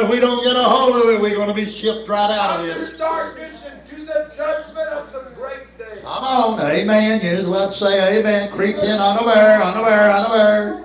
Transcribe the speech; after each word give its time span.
if 0.00 0.08
we 0.10 0.18
don't 0.20 0.42
get 0.44 0.56
a 0.56 0.64
hold 0.64 0.96
of 0.96 1.04
it, 1.14 1.20
we're 1.20 1.36
going 1.36 1.50
to 1.52 1.54
be 1.54 1.66
shipped 1.68 2.08
right 2.08 2.30
out 2.32 2.56
of 2.58 2.64
this. 2.64 2.96
darkness 2.98 3.66
into 3.68 3.96
the 4.08 4.32
judgment 4.32 4.88
of 4.88 5.12
the 5.12 5.28
great 5.36 5.68
day. 5.76 6.00
Come 6.02 6.24
on, 6.24 6.58
amen. 6.60 7.20
You 7.22 7.36
just 7.36 7.48
well 7.48 7.70
say 7.70 8.18
amen. 8.20 8.48
Creep 8.52 8.76
in 8.76 8.96
unaware, 8.96 9.60
unaware, 9.60 10.10
unaware. 10.10 10.80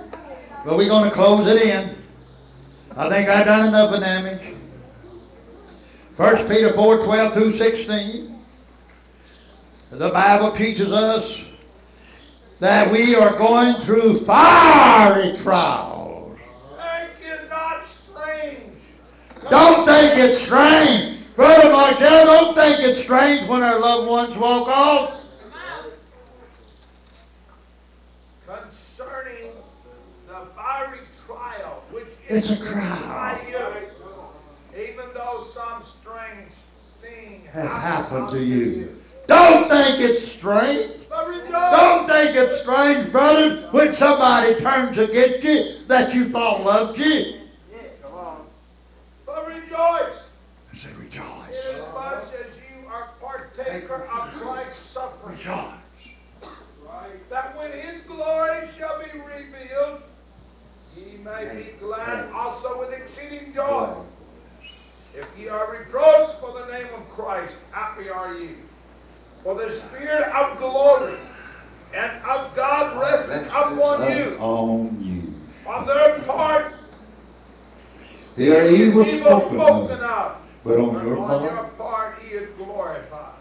But 0.64 0.76
we're 0.76 0.88
going 0.88 1.08
to 1.08 1.14
close 1.14 1.46
it 1.48 1.62
in. 1.64 1.96
I 2.98 3.08
think 3.08 3.28
I've 3.28 3.46
done 3.46 3.68
enough 3.68 3.92
of 3.92 4.00
damage. 4.00 4.52
First 6.16 6.48
Peter 6.48 6.70
4, 6.72 7.04
12 7.04 7.32
through 7.34 7.52
16. 7.52 8.32
The 10.00 10.10
Bible 10.12 10.50
teaches 10.50 10.92
us 10.92 12.56
that 12.60 12.90
we 12.90 13.14
are 13.16 13.36
going 13.38 13.74
through 13.84 14.18
fiery 14.20 15.36
trials. 15.36 16.38
Think 16.40 17.20
it 17.20 17.48
not 17.50 17.84
strange. 17.84 18.80
Don't 19.50 19.86
think 19.86 20.10
it's 20.18 20.38
strange. 20.38 21.36
Brother 21.36 21.70
Martell, 21.70 22.24
don't 22.26 22.54
think 22.56 22.80
it's 22.80 23.04
strange 23.04 23.48
when 23.48 23.62
our 23.62 23.78
loved 23.80 24.10
ones 24.10 24.38
walk 24.38 24.68
off. 24.68 25.22
Concerning 28.46 29.52
the 30.26 30.40
fiery 30.56 30.98
trial, 31.26 31.82
which 31.92 32.06
It's 32.28 32.50
is 32.50 32.60
a 32.60 32.64
trial. 32.74 33.36
even 34.74 35.04
though 35.14 35.38
some 35.38 35.82
strange 35.82 36.50
thing 37.02 37.42
Has 37.52 37.76
happened 37.76 38.30
to 38.32 38.42
you. 38.42 38.88
Don't 39.28 39.68
think 39.68 40.00
it's 40.00 40.22
strange. 40.22 41.08
Don't 41.08 42.06
think 42.08 42.34
it's 42.34 42.62
strange, 42.62 43.12
brother, 43.12 43.68
when 43.72 43.92
somebody 43.92 44.54
turns 44.60 44.98
against 44.98 45.44
you 45.44 45.86
that 45.88 46.14
you 46.14 46.24
thought 46.24 46.64
loved 46.64 46.98
you. 46.98 47.35
Rejoice. 49.76 50.32
I 50.72 50.76
say 50.76 51.04
rejoice. 51.04 51.52
Inasmuch 51.52 52.24
as 52.40 52.64
you 52.64 52.88
are 52.88 53.12
partaker 53.20 54.08
of 54.08 54.24
Christ's 54.40 54.96
suffering, 54.96 55.36
Rejoice. 55.36 57.28
that 57.28 57.52
when 57.56 57.70
his 57.72 58.08
glory 58.08 58.64
shall 58.72 58.96
be 58.96 59.12
revealed, 59.20 60.00
ye 60.96 61.20
may 61.20 61.44
be 61.60 61.76
glad 61.76 62.32
also 62.32 62.78
with 62.80 62.88
exceeding 62.96 63.52
joy. 63.52 63.92
If 65.12 65.28
ye 65.36 65.48
are 65.48 65.68
reproached 65.68 66.40
for 66.40 66.56
the 66.56 66.72
name 66.72 66.88
of 66.96 67.04
Christ, 67.12 67.68
happy 67.74 68.08
are 68.08 68.32
ye. 68.32 68.56
For 69.44 69.54
the 69.56 69.68
Spirit 69.68 70.24
of 70.40 70.56
glory 70.56 71.20
and 72.00 72.12
of 72.24 72.48
God 72.56 72.96
resteth 72.96 73.52
upon 73.52 74.08
you. 74.08 74.40
On 74.40 74.88
you. 75.04 75.20
On 75.68 75.84
their 75.84 76.16
part, 76.24 76.75
Here 78.36 78.52
evil 78.68 79.00
evil 79.00 79.04
spoken 79.04 79.56
spoken 79.56 79.96
of, 79.96 80.36
of. 80.36 80.60
but 80.64 80.76
on 80.76 81.06
your 81.06 81.16
part, 81.16 81.42
your 81.42 81.68
part 81.80 82.18
he 82.20 82.36
is 82.36 82.52
glorified. 82.60 83.40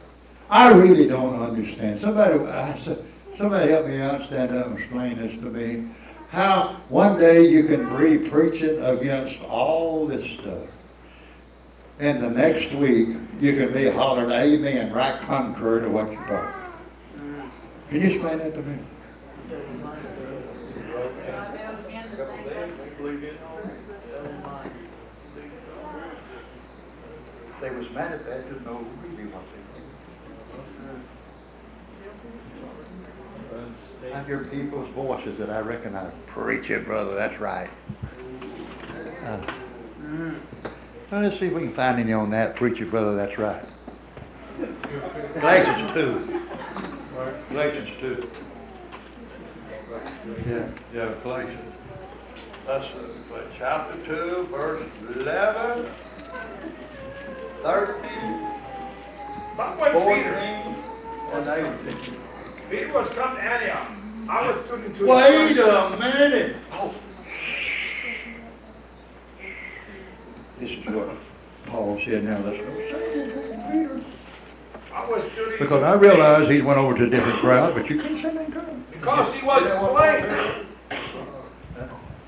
I 0.49 0.71
really 0.71 1.07
don't 1.07 1.35
understand. 1.35 1.99
Somebody, 1.99 2.39
I 2.39 2.71
said, 2.79 2.95
somebody 2.95 3.71
help 3.71 3.87
me 3.87 3.99
out, 3.99 4.21
stand 4.21 4.55
up 4.55 4.67
and 4.67 4.75
explain 4.75 5.17
this 5.17 5.37
to 5.39 5.51
me. 5.51 5.83
How 6.31 6.79
one 6.87 7.19
day 7.19 7.43
you 7.43 7.63
can 7.63 7.83
be 7.99 8.23
preaching 8.29 8.79
against 8.87 9.43
all 9.49 10.07
this 10.07 10.39
stuff. 10.39 10.71
And 11.99 12.23
the 12.23 12.31
next 12.31 12.75
week 12.75 13.11
you 13.43 13.51
can 13.59 13.75
be 13.75 13.91
hollering 13.91 14.31
amen 14.31 14.93
right 14.93 15.19
contrary 15.27 15.81
to 15.83 15.91
what 15.91 16.07
you're 16.07 16.23
talking. 16.23 16.55
Can 17.91 17.99
you 17.99 18.07
explain 18.07 18.39
that 18.39 18.55
to 18.55 18.63
me? 18.63 18.79
They 27.65 27.73
was 27.75 27.89
manifested, 27.95 28.61
no 28.61 28.77
really 28.77 29.25
what 29.33 29.41
they 29.49 29.57
I 34.13 34.21
hear 34.29 34.45
people's 34.53 34.89
voices 34.93 35.39
that 35.39 35.49
I 35.49 35.61
recognize. 35.65 36.13
Preach 36.27 36.69
it, 36.69 36.85
brother, 36.85 37.15
that's 37.15 37.39
right. 37.41 37.65
Uh, 39.25 39.41
well, 41.09 41.25
let's 41.25 41.39
see 41.39 41.47
if 41.47 41.55
we 41.55 41.61
can 41.61 41.73
find 41.73 41.99
any 41.99 42.13
on 42.13 42.29
that. 42.29 42.55
Preach 42.55 42.81
it, 42.81 42.91
brother, 42.91 43.15
that's 43.15 43.39
right. 43.39 43.65
Galatians 45.41 45.89
2. 45.97 46.21
Galatians 47.49 47.97
2. 47.97 48.13
Yeah, 50.53 50.69
yeah, 50.93 51.09
Galatians. 51.23 51.65
That's 52.69 52.93
uh, 53.33 53.41
chapter 53.57 53.97
2, 54.05 54.53
verse 54.53 55.01
11, 55.25 56.04
But 59.95 60.03
when 60.11 60.27
14, 61.39 61.55
Peter, 61.87 62.11
Peter 62.67 62.91
was 62.91 63.15
come 63.15 63.31
to 63.31 63.39
Antioch, 63.39 63.87
I 64.27 64.43
was 64.43 64.67
put 64.67 64.83
into 64.83 65.07
Wait 65.07 65.55
a 65.55 65.87
minute. 65.95 66.51
Oh. 66.75 66.91
This 70.59 70.83
is 70.83 70.91
what 70.91 71.07
Paul 71.71 71.95
said. 71.95 72.27
Now 72.27 72.35
let's 72.43 72.59
go 72.59 72.75
say 72.75 73.23
it, 73.23 73.31
Peter. 73.71 73.95
I 73.95 75.07
was 75.07 75.23
studing 75.31 75.63
Because 75.63 75.79
I 75.79 75.95
realized 75.95 76.51
he 76.51 76.59
went 76.67 76.75
over 76.75 76.91
to 76.91 77.07
a 77.07 77.11
different 77.15 77.39
crowd, 77.39 77.71
but 77.71 77.87
you 77.87 77.95
couldn't 77.95 78.19
say 78.19 78.35
that 78.35 78.51
crowd. 78.51 78.75
because 78.91 79.31
he 79.39 79.47
was 79.47 79.63
plain. 79.79 80.27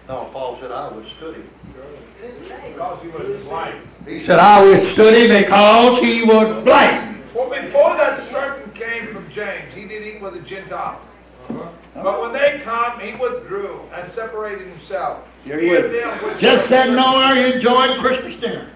No, 0.07 0.23
Paul 0.31 0.55
said 0.55 0.71
I 0.71 0.87
withstood 0.95 1.35
him. 1.35 1.43
Because 1.43 3.03
he 3.03 3.11
was 3.11 3.43
blind. 3.51 3.75
He 4.07 4.23
said 4.23 4.39
I 4.39 4.63
withstood 4.63 5.19
him 5.19 5.35
because 5.35 5.99
he 5.99 6.23
was 6.31 6.63
blind. 6.63 7.06
Come, 12.67 12.99
he 12.99 13.15
withdrew 13.23 13.79
and 13.95 14.03
separated 14.11 14.67
himself. 14.67 15.31
Here 15.47 15.55
he 15.59 15.71
Even 15.71 15.87
is. 15.87 15.95
them 15.95 16.11
which 16.35 16.43
Just 16.43 16.67
sitting 16.67 16.99
over 16.99 17.31
enjoying 17.55 17.95
Christmas 18.03 18.35
dinner. 18.35 18.67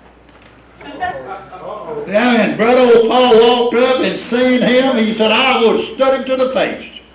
Oh. 1.62 1.94
Yeah, 2.08 2.48
and 2.48 2.58
brother 2.58 2.82
old 2.96 3.06
Paul 3.12 3.32
walked 3.38 3.76
up 3.78 4.00
and 4.08 4.16
seen 4.18 4.64
him. 4.64 4.96
He 4.98 5.12
said, 5.14 5.30
I 5.32 5.60
withstood 5.62 6.24
him 6.24 6.24
to 6.26 6.36
the 6.40 6.50
face 6.56 7.12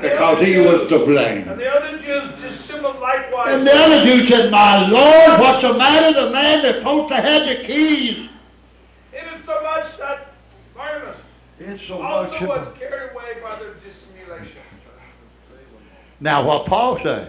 because 0.00 0.40
he 0.40 0.54
Jews- 0.54 0.70
was 0.72 0.82
to 0.88 0.98
blame. 1.04 1.44
And 1.50 1.58
the 1.60 1.68
other 1.68 1.92
Jews 1.98 2.40
dissembled 2.40 2.96
likewise. 3.02 3.58
And 3.58 3.66
the 3.66 3.74
other 3.76 4.00
Jew 4.06 4.22
said, 4.24 4.50
My 4.50 4.88
Lord, 4.88 5.40
what's 5.42 5.62
the 5.66 5.74
matter? 5.76 6.10
The 6.14 6.30
man 6.32 6.62
that 6.64 6.80
supposed 6.80 7.08
to 7.10 7.18
have 7.20 7.42
the 7.50 7.58
keys. 7.66 8.30
It 9.12 9.22
is 9.26 9.44
so 9.44 9.54
much 9.74 9.86
that 10.00 10.18
Barnabas 10.74 11.28
It's 11.60 11.82
so 11.84 12.00
also 12.02 12.32
much. 12.46 12.48
was 12.48 12.78
carried 12.78 13.12
away 13.12 13.30
by 13.44 13.54
their 13.60 13.74
dissimulation. 13.84 14.62
Now, 16.20 16.46
what 16.46 16.66
Paul 16.66 16.98
said? 16.98 17.26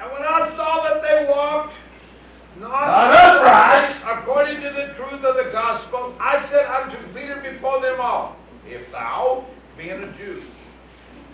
And 0.00 0.12
when 0.12 0.22
I 0.22 0.40
saw 0.44 0.82
that 0.84 1.00
they 1.02 1.26
walked 1.30 1.74
not 2.60 2.70
Not 2.72 3.12
upright. 3.12 4.18
according 4.18 4.56
to 4.56 4.70
the 4.72 4.86
truth 4.96 5.20
of 5.24 5.34
the 5.44 5.50
gospel, 5.52 6.14
I 6.20 6.38
said 6.40 6.64
unto 6.82 6.96
Peter 7.12 7.36
before 7.42 7.80
them 7.82 8.00
all, 8.00 8.36
If 8.66 8.90
thou, 8.92 9.44
being 9.78 10.02
a 10.02 10.12
Jew, 10.12 10.40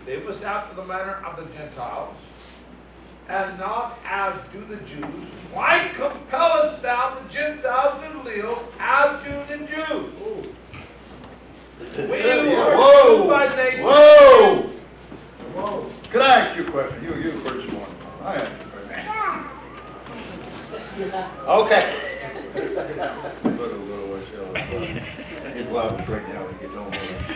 livest 0.06 0.44
after 0.44 0.74
the 0.76 0.84
manner 0.86 1.22
of 1.26 1.36
the 1.38 1.46
Gentiles, 1.56 2.50
and 3.30 3.58
not 3.58 3.96
as 4.04 4.52
do 4.52 4.58
the 4.66 4.76
Jews, 4.84 5.48
why 5.54 5.78
compellest 5.94 6.82
thou 6.82 7.14
the 7.14 7.28
Gentiles 7.30 8.02
to 8.02 8.18
live 8.26 8.58
as 8.80 9.08
do 9.22 9.34
the 9.46 9.58
Jews? 9.70 10.10
We 12.10 12.18
who 12.18 12.56
are 12.60 12.76
Jews 12.76 13.28
by 13.30 13.46
nature. 13.56 13.82
Whoa! 13.86 14.81
Can 15.52 16.20
I 16.22 16.40
ask 16.40 16.56
you 16.56 16.64
a 16.66 16.70
question? 16.70 17.04
You, 17.04 17.14
you 17.22 17.30
first 17.44 17.68
one. 17.76 17.92
I 18.26 18.34
ask 18.36 18.50
you 18.64 18.68
a 18.68 18.72
question. 18.72 20.32
Okay. 21.48 22.82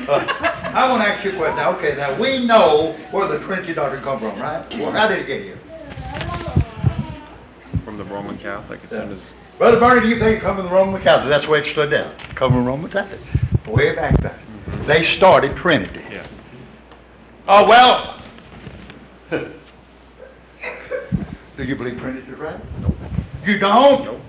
Uh, 0.08 0.73
I 0.75 0.88
want 0.88 1.02
to 1.02 1.08
ask 1.08 1.25
you 1.25 1.32
a 1.32 1.35
question. 1.37 1.56
Now, 1.56 1.70
Okay, 1.76 1.94
now 1.96 2.14
we 2.20 2.46
know 2.46 2.93
where 3.11 3.29
the 3.29 3.44
Trinity 3.44 3.75
doctrine 3.75 4.02
come 4.02 4.19
from, 4.19 4.38
right? 4.40 4.64
Well, 4.79 4.93
how 4.93 5.08
did 5.08 5.19
it 5.20 5.26
get 5.26 5.43
here? 5.43 5.56
From 7.85 7.99
the 7.99 8.05
Roman 8.05 8.38
Catholic, 8.38 8.82
as 8.85 8.90
soon 8.90 9.11
as 9.11 9.35
Brother 9.58 9.81
Barney, 9.81 10.02
do 10.02 10.08
you 10.08 10.17
think 10.17 10.38
it 10.38 10.43
come 10.43 10.56
from 10.56 10.67
the 10.67 10.73
Roman 10.73 11.00
Catholic? 11.00 11.29
That's 11.29 11.49
where 11.49 11.61
it 11.61 11.67
stood 11.67 11.90
down. 11.90 12.11
Come 12.35 12.52
from 12.52 12.64
Roman 12.67 12.90
Catholic. 12.90 13.20
Way 13.75 13.94
back 13.94 14.17
then. 14.20 14.38
They 14.87 15.02
started 15.02 15.56
Trinity. 15.56 16.00
Yeah. 16.14 16.26
Oh, 17.49 17.69
well. 17.69 18.15
Do 21.56 21.64
you 21.64 21.75
believe 21.76 21.99
Trinity 22.00 22.31
is 22.31 22.38
right? 22.38 22.58
No. 22.82 22.93
You 23.44 23.58
don't? 23.58 24.05
Nope. 24.05 24.20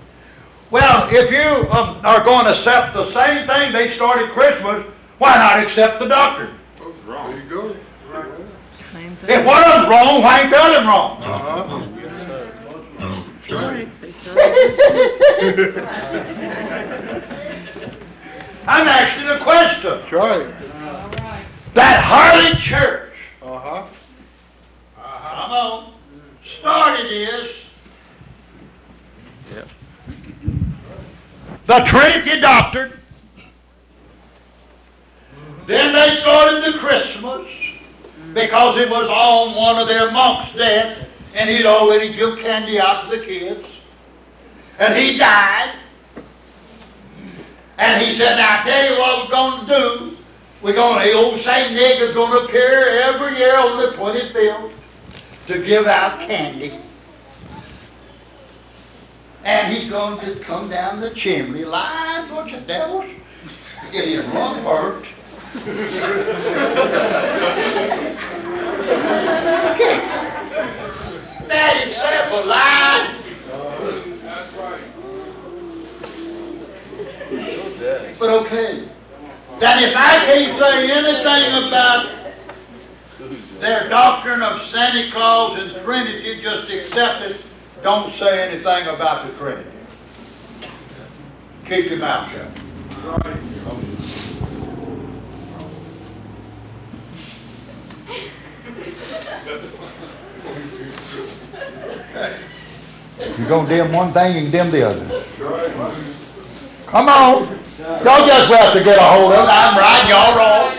Well, 0.70 1.08
if 1.10 1.30
you 1.32 1.78
um, 1.78 1.96
are 2.04 2.24
going 2.24 2.44
to 2.44 2.50
accept 2.52 2.94
the 2.94 3.04
same 3.04 3.46
thing 3.46 3.72
they 3.72 3.84
started 3.84 4.28
Christmas, 4.30 4.84
why 5.18 5.34
not 5.36 5.62
accept 5.62 5.98
the 6.00 6.08
doctrine? 6.08 6.50
wrong. 7.06 7.30
There 7.30 7.42
you 7.42 7.48
go. 7.48 7.68
Same 7.72 9.10
thing. 9.12 9.30
If 9.40 9.46
one 9.46 9.62
of 9.64 9.68
them's 9.72 9.88
wrong, 9.88 10.22
why 10.22 10.40
ain't 10.40 10.50
the 10.50 10.58
other 10.58 10.86
wrong? 10.86 11.18
Uh-huh. 11.22 11.84
Right, 13.50 13.88
they 14.02 14.10
started- 14.12 15.78
I'm 18.68 18.86
asking 18.86 19.28
a 19.30 19.38
question. 19.42 19.90
That's 19.90 20.12
right. 20.12 20.46
That 21.74 22.02
Harley 22.04 22.54
Church, 22.60 23.32
Uh-huh. 23.42 23.86
come 24.98 25.52
on, 25.52 25.92
started 26.58 27.06
this. 27.08 27.64
Yep. 29.54 29.68
The 31.66 31.78
Trinity 31.86 32.40
Doctrine. 32.40 32.92
Then 35.66 35.92
they 35.92 36.14
started 36.14 36.72
the 36.72 36.78
Christmas 36.78 37.46
because 38.34 38.78
it 38.78 38.88
was 38.88 39.08
on 39.10 39.54
one 39.54 39.80
of 39.80 39.86
their 39.86 40.10
monks' 40.12 40.56
death 40.56 41.04
and 41.36 41.48
he'd 41.48 41.66
already 41.66 42.12
give 42.16 42.38
candy 42.38 42.80
out 42.80 43.04
to 43.04 43.16
the 43.16 43.24
kids. 43.24 44.76
And 44.80 44.94
he 44.94 45.18
died. 45.18 45.74
And 47.78 48.02
he 48.02 48.14
said, 48.14 48.36
now 48.36 48.60
I 48.60 48.64
tell 48.64 48.90
you 48.90 48.98
what 48.98 49.24
we're 49.24 49.30
going 49.30 49.60
to 49.60 49.66
do. 49.66 50.16
We're 50.62 50.74
going 50.74 51.04
to, 51.04 51.12
the 51.12 51.16
old 51.16 51.38
Saint 51.38 51.74
Nick 51.74 52.00
is 52.00 52.14
going 52.14 52.32
to 52.32 52.44
appear 52.44 52.88
every 53.06 53.38
year 53.38 53.54
on 53.54 53.78
the 53.78 53.94
25th 53.94 54.77
to 55.48 55.64
give 55.64 55.86
out 55.86 56.20
candy. 56.20 56.70
And 59.46 59.72
he's 59.72 59.90
going 59.90 60.20
to 60.20 60.44
come 60.44 60.68
down 60.68 61.00
the 61.00 61.08
chimney, 61.08 61.64
lying, 61.64 62.28
bunch 62.28 62.52
of 62.52 62.66
devils, 62.66 63.06
get 63.90 64.06
his 64.06 64.26
lung 64.34 64.62
burnt. 64.62 65.06
That 71.48 71.82
is 71.82 71.96
simple, 71.96 72.44
lie. 72.46 73.08
That's 74.22 74.52
right. 74.58 74.84
But 78.18 78.28
okay. 78.42 78.84
That 79.60 79.82
if 79.82 79.96
I 79.96 80.18
can't 80.28 80.52
say 80.52 80.92
anything 80.92 81.68
about 81.68 82.17
their 83.60 83.88
doctrine 83.88 84.42
of 84.42 84.58
Santa 84.58 85.10
Claus 85.10 85.58
and 85.60 85.70
Trinity, 85.84 86.40
just 86.42 86.70
accept 86.72 87.22
it. 87.24 87.44
Don't 87.82 88.10
say 88.10 88.48
anything 88.48 88.86
about 88.94 89.26
the 89.26 89.32
Trinity. 89.36 89.74
Keep 91.66 91.90
your 91.90 91.98
mouth 92.00 92.30
shut. 92.32 92.48
You're 103.38 103.48
gonna 103.48 103.68
dim 103.68 103.92
one 103.92 104.12
thing, 104.12 104.36
you 104.36 104.42
can 104.42 104.50
dim 104.50 104.70
the 104.70 104.86
other. 104.88 105.04
Come 106.86 107.08
on. 107.08 107.42
Y'all 108.04 108.26
just 108.26 108.52
have 108.52 108.72
to 108.72 108.82
get 108.84 108.98
a 108.98 109.02
hold 109.02 109.32
of 109.32 109.44
it. 109.44 109.48
I'm 109.50 109.76
right, 109.76 110.08
y'all 110.08 110.36
wrong. 110.36 110.74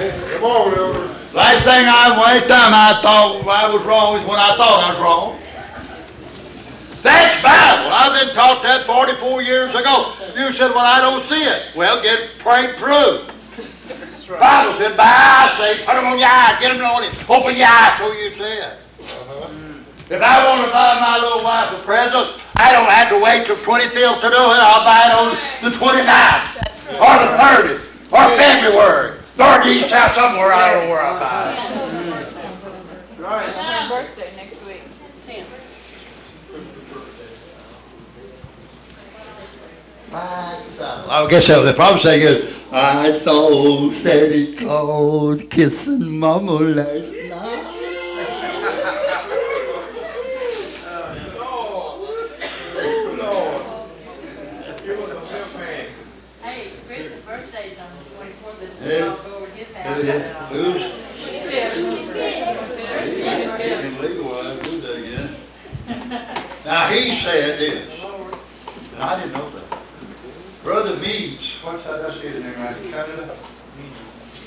Come 0.00 0.48
on, 0.48 0.72
Elder. 0.72 1.12
Last 1.36 1.68
thing 1.68 1.84
I, 1.84 2.16
last 2.16 2.48
time 2.48 2.72
I 2.72 2.96
thought 3.04 3.44
I 3.44 3.68
was 3.68 3.84
wrong 3.84 4.16
is 4.16 4.24
when 4.24 4.40
I 4.40 4.56
thought 4.56 4.80
I 4.80 4.88
was 4.96 5.00
wrong. 5.04 5.28
That's 7.04 7.36
Bible. 7.44 7.92
I've 7.92 8.16
been 8.16 8.32
taught 8.32 8.64
that 8.64 8.88
44 8.88 9.44
years 9.44 9.76
ago. 9.76 10.16
You 10.40 10.56
said, 10.56 10.72
well, 10.72 10.88
I 10.88 11.04
don't 11.04 11.20
see 11.20 11.44
it. 11.44 11.76
Well, 11.76 12.00
get 12.00 12.32
prayed 12.40 12.80
through. 12.80 13.28
Bible 14.40 14.72
said, 14.72 14.96
by 14.96 15.04
eye 15.04 15.52
say, 15.60 15.84
put 15.84 15.92
them 15.92 16.08
on 16.08 16.16
your 16.16 16.32
eyes, 16.32 16.56
get 16.64 16.72
them 16.72 16.80
on 16.80 17.04
it, 17.04 17.12
open 17.28 17.52
your 17.52 17.68
eyes 17.68 17.98
so 18.00 18.08
you 18.08 18.32
see 18.32 18.56
it. 18.56 18.72
Uh-huh. 19.04 19.52
If 20.08 20.22
I 20.24 20.48
want 20.48 20.64
to 20.64 20.70
buy 20.72 20.96
my 20.96 21.20
little 21.20 21.44
wife 21.44 21.76
a 21.76 21.80
present, 21.84 22.40
I 22.56 22.72
don't 22.72 22.88
have 22.88 23.12
to 23.12 23.20
wait 23.20 23.44
till 23.44 23.60
25th 23.60 24.24
to 24.24 24.28
do 24.32 24.42
it. 24.48 24.60
I'll 24.64 24.80
buy 24.80 25.02
it 25.06 25.12
on 25.12 25.28
the 25.60 25.72
29th, 25.76 26.56
or 26.96 27.14
the 27.20 27.30
30th, 27.36 27.84
or 28.16 28.24
February, 28.38 29.19
or 29.40 29.66
East 29.66 29.92
House 29.92 30.14
somewhere. 30.14 30.52
I 30.52 30.72
don't 30.72 30.88
I 31.00 31.18
buy 31.18 31.34
it. 33.44 33.56
My 33.56 33.88
birthday 33.88 34.30
next 34.36 34.60
week. 34.66 34.82
Guess 41.30 41.46
the 41.46 41.72
problem 41.76 42.00
saying 42.00 42.22
is, 42.22 42.68
I 42.72 43.12
saw 43.12 43.90
Santa 43.92 44.56
Claus 44.56 45.44
kissing 45.48 46.18
Mama 46.18 46.52
last 46.52 47.14
night. 47.14 47.66
Hey, 56.42 56.72
Chris's 56.86 57.24
birthday's 57.24 57.78
on 57.78 57.86
the 57.96 58.04
twenty-fourth, 58.16 58.58
let's 58.60 58.80
Yeah. 58.82 59.06
all 59.06 59.16
go 59.18 59.36
over 59.36 59.46
to 59.46 59.52
his 59.52 59.70
Who's 59.76 59.89
it? 60.08 60.30
Who's? 60.52 61.00
Can 63.60 64.00
legalize 64.00 64.58
do 64.60 64.80
that 64.80 64.96
again. 64.98 65.28
Now, 66.64 66.88
he 66.88 67.14
said 67.14 67.58
this, 67.58 67.84
and 68.94 69.02
I 69.02 69.16
didn't 69.20 69.32
know 69.32 69.48
that. 69.50 69.68
Brother 70.62 70.96
Meads, 71.00 71.62
what's 71.62 71.84
that, 71.84 72.00
that's 72.02 72.20
his 72.20 72.44
name, 72.44 72.54
right, 72.60 72.76
Canada? 72.90 73.36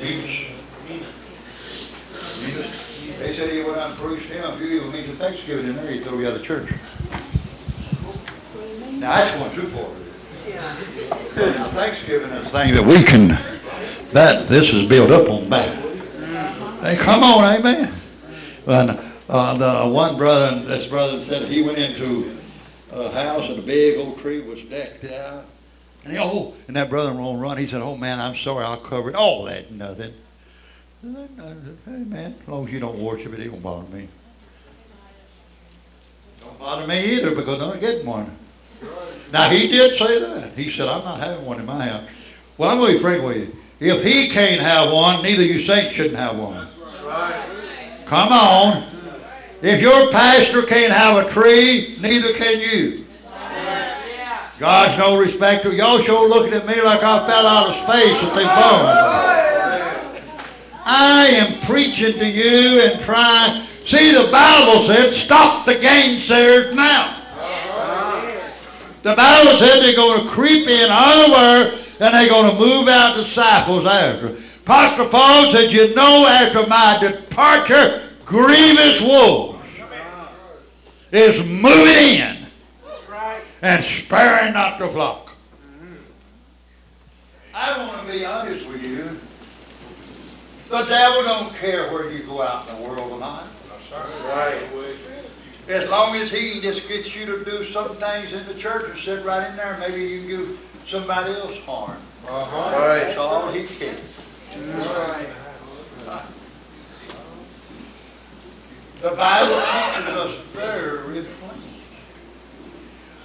Meads. 0.02 0.38
Meads. 0.88 1.20
They 3.20 3.34
said 3.36 3.50
he 3.52 3.64
went 3.64 3.78
out 3.78 3.90
and 3.90 4.00
preached 4.00 4.30
him, 4.32 4.44
if 4.54 4.60
you 4.62 4.68
even 4.78 4.92
meet 4.92 5.08
the 5.08 5.14
Thanksgiving 5.14 5.66
in 5.66 5.76
there, 5.76 5.92
he'd 5.92 6.04
throw 6.04 6.20
you 6.20 6.28
out 6.28 6.36
of 6.36 6.44
church. 6.44 6.70
Now, 9.00 9.16
that's 9.16 9.36
going 9.36 9.54
too 9.56 9.68
far. 9.68 9.90
Now, 11.46 11.68
Thanksgiving 11.70 12.32
is 12.32 12.46
a 12.46 12.50
thing 12.50 12.74
that 12.76 12.86
we 12.86 13.04
can, 13.04 13.28
that, 14.14 14.48
this 14.48 14.74
is 14.74 14.88
built 14.88 15.12
up 15.12 15.30
on. 15.30 15.43
Come 16.98 17.24
on, 17.24 17.56
amen. 17.56 17.92
And 18.68 19.00
uh, 19.30 19.86
the 19.86 19.94
one 19.94 20.18
brother, 20.18 20.60
this 20.62 20.88
brother 20.88 21.20
said 21.20 21.44
he 21.44 21.64
went 21.64 21.78
into 21.78 22.32
a 22.92 23.10
house 23.12 23.50
and 23.50 23.60
a 23.60 23.62
big 23.62 23.98
old 23.98 24.20
tree 24.20 24.42
was 24.42 24.62
decked 24.66 25.06
out. 25.06 25.46
And 26.04 26.14
he, 26.14 26.20
oh, 26.20 26.54
and 26.68 26.76
that 26.76 26.90
brother 26.90 27.14
won't 27.14 27.42
run. 27.42 27.58
He 27.58 27.66
said, 27.68 27.82
"Oh 27.82 27.96
man, 27.96 28.20
I'm 28.20 28.36
sorry, 28.36 28.66
I'll 28.66 28.76
cover 28.76 29.10
it." 29.10 29.16
All 29.16 29.46
that 29.46 29.72
nothing. 29.72 30.14
Hey 31.02 32.04
man, 32.06 32.36
as 32.42 32.48
long 32.48 32.68
as 32.68 32.74
you 32.74 32.80
don't 32.80 33.00
worship 33.00 33.34
it, 33.34 33.40
it 33.40 33.52
won't 33.52 33.64
bother 33.64 33.96
me. 33.96 34.08
Don't 36.42 36.60
bother 36.60 36.88
me 36.88 37.16
either 37.16 37.36
because 37.36 37.62
I 37.62 37.72
don't 37.72 37.80
get 37.80 38.06
one. 38.06 38.30
Now 39.32 39.50
he 39.50 39.68
did 39.68 39.98
say 39.98 40.20
that. 40.20 40.58
He 40.58 40.72
said, 40.72 40.88
"I'm 40.90 41.04
not 41.04 41.20
having 41.20 41.46
one 41.46 41.60
in 41.60 41.66
my 41.66 41.86
house." 41.86 42.04
Well, 42.58 42.70
I'm 42.70 42.78
going 42.78 42.92
to 42.92 42.98
be 42.98 43.02
frank 43.02 43.24
with 43.24 43.38
you. 43.38 43.56
If 43.80 44.04
he 44.04 44.30
can't 44.30 44.62
have 44.62 44.92
one, 44.92 45.24
neither 45.24 45.44
you 45.44 45.62
saints 45.62 45.94
shouldn't 45.96 46.16
have 46.16 46.38
one. 46.38 46.68
Come 48.06 48.32
on. 48.32 48.84
If 49.62 49.82
your 49.82 50.12
pastor 50.12 50.62
can't 50.64 50.92
have 50.92 51.26
a 51.26 51.30
tree, 51.30 51.98
neither 52.02 52.34
can 52.34 52.60
you. 52.60 53.06
God's 54.60 54.98
no 54.98 55.20
respecter. 55.20 55.74
Y'all 55.74 56.02
sure 56.02 56.30
looking 56.30 56.54
at 56.54 56.66
me 56.66 56.82
like 56.82 57.02
I 57.04 57.28
fell 57.28 57.48
out 57.48 57.70
of 57.70 57.76
space 57.76 58.24
at 58.24 58.34
the 58.34 58.44
bone. 58.44 59.24
I 60.86 61.28
am 61.28 61.60
preaching 61.66 62.14
to 62.14 62.26
you 62.28 62.82
and 62.84 63.02
trying. 63.02 63.64
See, 63.86 64.12
the 64.12 64.30
Bible 64.32 64.82
said, 64.82 65.12
stop 65.12 65.66
the 65.66 65.76
gainsayers 65.76 66.74
now. 66.76 67.20
The 69.02 69.16
Bible 69.16 69.58
said 69.58 69.82
they're 69.82 69.96
going 69.96 70.24
to 70.24 70.30
creep 70.30 70.68
in 70.68 70.90
unaware 70.90 71.74
and 72.00 72.14
they're 72.14 72.30
going 72.30 72.52
to 72.52 72.60
move 72.60 72.88
out 72.88 73.16
disciples 73.16 73.86
after. 73.86 74.36
Apostle 74.64 75.10
Paul 75.10 75.52
said, 75.52 75.74
you 75.74 75.94
know, 75.94 76.26
after 76.26 76.66
my 76.68 76.98
departure, 77.02 78.02
grievous 78.24 79.02
wolves 79.02 79.62
is 81.12 81.46
moving 81.46 82.22
in 82.22 82.38
and 83.62 83.84
sparing 83.84 84.54
not 84.54 84.80
the 84.80 84.88
flock. 84.88 85.36
I 87.54 87.78
want 87.86 88.08
to 88.08 88.14
be 88.14 88.26
honest 88.26 88.66
with 88.70 88.82
you. 88.82 89.04
The 90.70 90.86
devil 90.88 91.24
don't 91.24 91.54
care 91.56 91.92
where 91.92 92.10
you 92.10 92.24
go 92.24 92.42
out 92.42 92.66
in 92.70 92.76
the 92.76 92.90
world 92.90 93.12
tonight. 93.12 93.50
As 95.68 95.90
long 95.90 96.16
as 96.16 96.32
he 96.32 96.62
just 96.62 96.88
gets 96.88 97.14
you 97.14 97.26
to 97.26 97.44
do 97.44 97.66
some 97.66 97.98
things 97.98 98.32
in 98.34 98.48
the 98.48 98.58
church 98.58 98.90
and 98.90 98.98
sit 98.98 99.26
right 99.26 99.46
in 99.50 99.58
there, 99.58 99.78
maybe 99.78 100.02
you 100.02 100.20
can 100.22 100.28
do 100.30 100.58
somebody 100.86 101.34
else 101.34 101.64
harm. 101.66 101.98
Uh-huh. 102.30 102.80
Right. 102.80 103.00
That's 103.04 103.18
all 103.18 103.52
he 103.52 103.66
cares. 103.66 104.33
The 109.02 109.16
Bible 109.18 109.62
teaches 109.62 110.16
us 110.16 110.40
very 110.54 111.24
plain. 111.24 111.62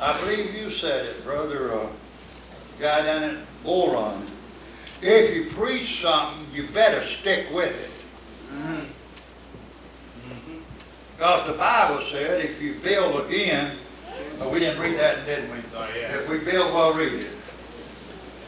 I 0.00 0.20
believe 0.20 0.54
you 0.54 0.70
said 0.70 1.06
it, 1.06 1.24
brother, 1.24 1.74
uh, 1.74 1.92
guy 2.80 3.02
down 3.04 3.22
in 3.24 3.42
Boron. 3.62 4.22
If 5.02 5.36
you 5.36 5.44
preach 5.52 6.00
something, 6.02 6.46
you 6.54 6.66
better 6.68 7.02
stick 7.02 7.46
with 7.52 7.76
it. 7.84 7.90
Because 11.16 11.46
the 11.46 11.58
Bible 11.58 12.02
said 12.10 12.44
if 12.44 12.62
you 12.62 12.74
build 12.82 13.26
again, 13.26 13.76
Oh, 14.40 14.52
we 14.52 14.60
didn't 14.60 14.80
read 14.80 14.98
that, 15.00 15.26
didn't 15.26 15.50
we? 15.50 15.56
Not 15.74 15.88
yet. 15.94 16.14
If 16.14 16.28
we 16.28 16.38
build, 16.38 16.72
we'll 16.72 16.94
read 16.94 17.12
it. 17.12 17.26
It 17.26 17.32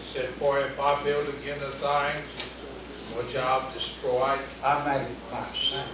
said, 0.03 0.27
for 0.27 0.59
if 0.61 0.81
I 0.81 1.03
build 1.03 1.29
again 1.29 1.59
the 1.59 1.67
things 1.67 2.50
which 3.17 3.37
I 3.37 3.59
have 3.59 3.73
destroyed, 3.75 4.41
I 4.65 4.85
made 4.87 5.07
it 5.07 5.33
myself. 5.33 5.89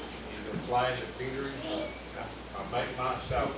in 0.47 0.57
the 0.57 0.63
plains 0.67 1.03
of 1.03 1.19
Peter, 1.19 1.45
I 2.57 2.63
make 2.73 2.91
myself. 2.99 3.53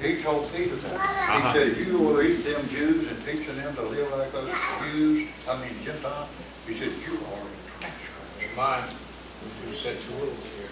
He 0.00 0.20
told 0.20 0.50
Peter 0.52 0.74
that. 0.74 1.54
He 1.54 1.58
said, 1.58 1.86
you 1.86 1.98
will 2.00 2.20
eat 2.22 2.42
them 2.42 2.66
Jews 2.68 3.10
and 3.10 3.24
teaching 3.24 3.56
them 3.56 3.74
to 3.76 3.82
live 3.82 4.10
like 4.18 4.34
us 4.34 4.90
Jews, 4.90 5.30
I 5.48 5.60
mean 5.60 5.70
Gentiles. 5.84 6.34
He 6.66 6.74
said, 6.74 6.90
you 7.06 7.18
are 7.22 7.38
a 7.38 7.50
transgressor. 7.70 8.42
In 8.42 8.56
mine, 8.56 8.82
you 9.66 9.72
set 9.74 9.94
your 10.10 10.20
rules 10.20 10.52
here. 10.58 10.66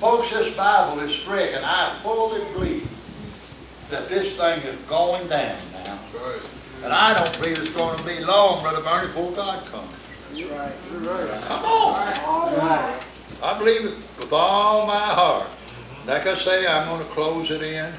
Folks, 0.00 0.30
this 0.32 0.56
Bible 0.56 1.00
is 1.00 1.14
strict, 1.14 1.54
and 1.56 1.64
I 1.64 1.94
fully 2.02 2.40
believe 2.52 2.88
that 3.90 4.08
this 4.08 4.36
thing 4.36 4.60
is 4.62 4.80
going 4.86 5.28
down 5.28 5.58
now. 5.84 5.98
And 6.84 6.92
I 6.92 7.14
don't 7.14 7.38
believe 7.38 7.58
it's 7.58 7.76
gonna 7.76 8.02
be 8.02 8.24
long, 8.24 8.62
Brother 8.62 8.82
Bernie, 8.82 9.06
before 9.08 9.32
God 9.32 9.64
comes. 9.66 10.03
That's 10.34 10.46
right. 10.50 11.40
Come 11.42 11.64
on. 11.64 13.00
I 13.40 13.56
believe 13.56 13.84
it 13.84 13.94
with 14.18 14.32
all 14.32 14.84
my 14.84 14.98
heart. 14.98 15.46
Like 16.06 16.26
I 16.26 16.34
say, 16.34 16.66
I'm 16.66 16.88
gonna 16.88 17.04
close 17.04 17.52
it 17.52 17.62
in. 17.62 17.92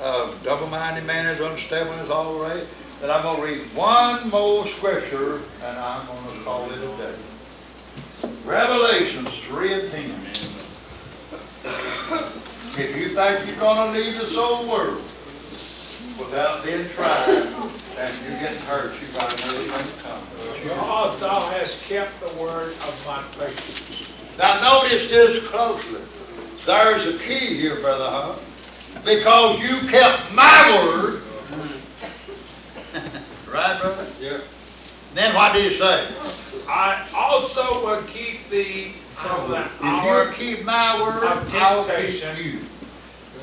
Uh, 0.00 0.34
double-minded 0.42 1.06
man 1.06 1.26
is 1.26 1.40
unstable 1.40 1.92
in 1.92 2.10
all 2.10 2.40
right. 2.40 2.66
But 3.00 3.10
I'm 3.10 3.22
gonna 3.22 3.42
read 3.42 3.60
one 3.76 4.30
more 4.30 4.66
scripture, 4.66 5.42
and 5.62 5.78
I'm 5.78 6.06
gonna 6.06 6.42
call 6.42 6.68
it 6.72 6.78
a 6.78 6.96
day. 6.96 7.14
Revelations 8.44 9.30
three 9.44 9.72
and 9.72 9.90
ten. 9.92 10.10
If 12.82 12.96
you 12.96 13.10
think 13.10 13.46
you're 13.46 13.60
gonna 13.60 13.92
leave 13.92 14.16
this 14.18 14.36
old 14.36 14.68
world 14.68 15.02
without 16.18 16.64
being 16.64 16.88
tried, 16.88 17.59
and 18.00 18.14
you're 18.24 18.40
getting 18.40 18.60
hurt, 18.62 18.98
you 19.00 19.06
got 19.08 19.28
another 19.28 19.60
thing 19.60 20.02
coming. 20.02 20.62
Because 20.62 21.20
thou 21.20 21.40
hast 21.50 21.86
kept 21.88 22.18
the 22.20 22.28
word 22.40 22.72
of 22.72 23.04
my 23.06 23.22
patience. 23.38 24.36
Now 24.38 24.60
notice 24.62 25.10
this 25.10 25.46
closely. 25.48 26.00
There's 26.64 27.06
a 27.06 27.18
key 27.18 27.56
here, 27.56 27.76
Brother 27.80 28.08
Hunt. 28.08 28.38
Because 29.04 29.58
you 29.60 29.88
kept 29.88 30.32
my 30.34 30.86
word. 30.86 31.22
Right, 33.50 33.80
brother? 33.80 34.06
Yeah. 34.20 34.38
Then 35.14 35.34
what 35.34 35.52
did 35.52 35.72
he 35.72 35.76
say? 35.76 36.06
I 36.68 37.04
also 37.16 37.84
will 37.84 38.00
keep 38.04 38.48
thee 38.48 38.92
from 39.18 39.50
the 39.50 39.58
If 39.58 39.82
hour 39.82 40.26
you 40.26 40.32
keep 40.34 40.64
my 40.64 41.02
word, 41.02 41.24
I'll 41.54 41.84
keep 41.84 42.38
you. 42.38 42.60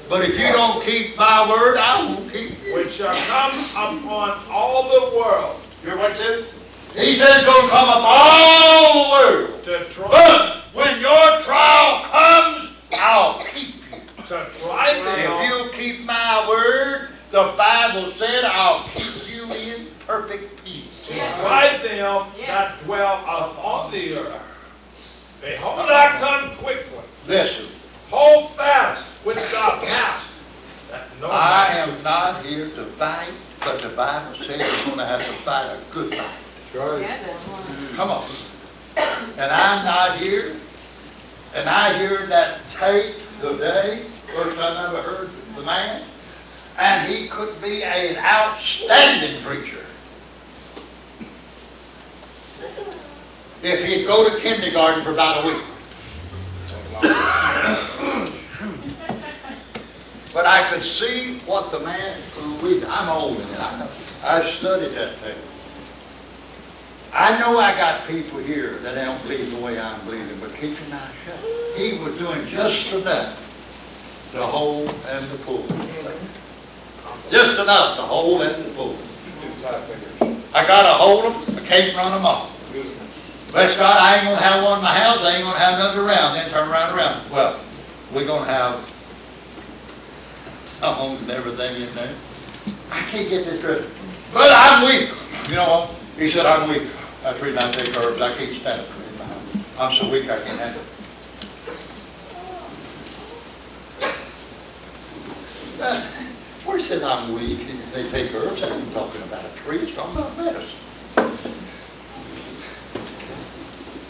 But 0.10 0.24
if 0.24 0.40
you 0.40 0.48
don't 0.54 0.82
keep 0.84 1.18
my 1.18 1.48
word, 1.50 1.78
I 1.78 2.06
won't 2.06 2.32
keep 2.32 2.52
you. 2.66 2.74
which 2.76 2.92
shall 2.94 3.14
come 3.28 3.52
upon 4.00 4.40
all 4.50 4.84
the 4.84 5.18
world 5.18 5.60
Hear 5.84 5.98
what 5.98 6.12
he 6.12 6.18
said? 6.18 6.46
He 6.96 7.16
said 7.16 7.28
it's 7.38 7.46
gonna 7.46 7.68
come 7.70 7.90
upon 7.90 8.04
all 8.06 9.04
the 9.04 9.10
world. 9.12 9.64
to 9.66 9.84
try, 9.94 10.08
But 10.10 10.56
when 10.74 11.00
your 11.02 11.40
trial 11.42 12.04
comes, 12.04 12.74
I'll 12.94 13.40
keep 13.44 13.76
you. 13.92 14.00
to 14.28 14.48
try 14.60 14.92
If 14.92 15.04
them, 15.04 15.44
you 15.44 15.72
keep 15.74 16.06
my 16.06 16.46
word, 16.50 17.10
the 17.32 17.54
Bible 17.58 18.10
said, 18.10 18.46
I'll 18.46 18.84
keep 18.90 19.28
you 19.30 19.44
in 19.54 19.88
perfect 20.08 20.64
peace. 20.64 21.08
to 21.10 21.16
Yes. 21.16 21.40
try 21.42 21.78
them 21.88 22.26
that 22.48 22.80
dwell 22.86 23.20
upon 23.24 23.92
the 23.92 24.16
earth. 24.20 24.44
Behold, 25.42 25.90
I 25.92 26.18
come 26.20 26.56
quickly. 26.56 27.04
Listen, 27.28 27.66
Hold 28.10 28.52
fast 28.52 29.04
which 29.28 29.44
thou 29.52 29.78
hast, 29.84 30.90
that 30.90 31.06
no 31.20 31.28
I 31.30 31.68
man 31.68 31.90
am 31.90 32.02
not 32.02 32.46
here 32.46 32.70
to 32.70 32.84
fight, 32.96 33.34
but 33.60 33.82
the 33.82 33.90
Bible 33.90 34.34
says 34.36 34.58
you're 34.88 34.96
gonna 34.96 35.06
have 35.06 35.20
to 35.20 35.34
fight 35.44 35.68
a 35.68 35.94
good 35.94 36.16
fight. 36.16 36.32
Yes. 37.02 37.94
Come 37.98 38.10
on. 38.10 38.24
And 39.38 39.52
I'm 39.52 39.84
not 39.84 40.18
here, 40.18 40.56
and 41.56 41.68
I 41.68 41.98
hear 41.98 42.26
that 42.28 42.62
tape 42.72 43.18
today, 43.42 44.06
first 44.28 44.58
time 44.58 44.78
I 44.78 44.88
ever 44.88 45.02
heard 45.02 45.30
the 45.58 45.64
man, 45.64 46.04
and 46.80 47.06
he 47.12 47.28
could 47.28 47.62
be 47.62 47.84
an 47.84 48.16
outstanding 48.24 49.42
preacher. 49.42 49.84
If 53.62 53.84
he'd 53.86 54.08
go 54.08 54.24
to 54.30 54.40
kindergarten 54.40 55.04
for 55.04 55.12
about 55.12 55.44
a 55.44 55.48
week. 55.48 55.64
But 60.34 60.46
I 60.46 60.64
could 60.70 60.84
see 60.84 61.40
what 61.46 61.72
the 61.72 61.80
man 61.80 62.22
who 62.36 62.56
we, 62.66 62.84
I'm 62.86 63.10
old 63.10 63.40
and 63.40 63.56
I 63.56 63.80
know, 63.80 63.90
I 64.24 64.44
studied 64.50 64.92
that 64.92 65.16
thing. 65.16 65.38
I 67.14 67.40
know 67.40 67.58
I 67.58 67.74
got 67.76 68.08
people 68.08 68.40
here 68.40 68.78
that 68.80 68.96
don't 68.96 69.22
believe 69.24 69.50
the 69.52 69.66
way 69.66 69.80
I'm 69.80 70.00
believing, 70.06 70.40
but 70.40 70.54
keep 70.54 70.80
your 70.80 70.90
mouth 70.90 71.26
shut. 71.26 71.40
He 71.76 71.98
was 72.04 72.18
doing 72.18 72.46
just 72.48 72.94
enough 72.94 73.34
to 74.34 74.42
hold 74.42 74.90
and 75.10 75.32
to 75.32 75.38
pull. 75.46 75.66
Just 77.32 77.60
enough 77.60 77.96
to 77.96 78.04
hold 78.04 78.42
and 78.42 78.64
to 78.64 78.70
pull. 78.72 78.96
I 80.54 80.66
gotta 80.68 80.94
hold 80.94 81.26
them, 81.26 81.56
I 81.58 81.66
can't 81.66 81.96
run 81.96 82.12
them 82.12 82.26
off. 82.26 82.54
Bless 83.52 83.78
God, 83.78 83.98
I 83.98 84.18
ain't 84.18 84.26
gonna 84.26 84.38
have 84.38 84.64
one 84.64 84.80
in 84.80 84.84
my 84.84 84.94
house, 84.94 85.24
I 85.24 85.38
ain't 85.38 85.44
gonna 85.44 85.58
have 85.58 85.76
another 85.76 86.06
around, 86.06 86.36
then 86.36 86.50
turn 86.50 86.70
around 86.70 86.96
around. 86.96 87.32
Well, 87.32 87.60
we're 88.14 88.28
gonna 88.28 88.46
have 88.46 88.97
songs 90.78 91.22
and 91.24 91.32
everything 91.32 91.82
in 91.82 91.96
there. 91.96 92.14
I 92.92 93.02
can't 93.10 93.28
get 93.30 93.46
this 93.46 93.60
straight. 93.60 93.88
But 94.32 94.52
I'm 94.54 94.86
weak. 94.86 95.10
You 95.50 95.56
know 95.56 95.68
what? 95.68 95.96
He 96.18 96.30
said, 96.30 96.46
I'm 96.46 96.70
weak. 96.70 96.84
I 97.26 97.34
reason 97.42 97.58
I 97.58 97.72
take 97.72 97.98
herbs. 97.98 98.22
I 98.22 98.34
can't 98.36 98.52
stand 98.52 98.82
it. 98.82 98.90
I'm 99.80 99.94
so 99.94 100.10
weak 100.12 100.26
I 100.26 100.38
can't 100.40 100.60
handle 100.60 100.82
it. 100.82 100.88
Uh, 105.82 106.02
Where 106.66 106.78
he 106.78 106.84
said 106.84 107.02
I'm 107.02 107.34
weak, 107.34 107.60
they 107.94 108.10
take 108.10 108.36
herbs, 108.36 108.62
I 108.62 108.76
ain't 108.76 108.94
talking 108.94 109.22
about 109.22 109.46
a 109.46 109.56
tree, 109.56 109.78
it's 109.78 109.96
talking 109.96 110.18
about 110.18 110.36
medicine. 110.38 110.84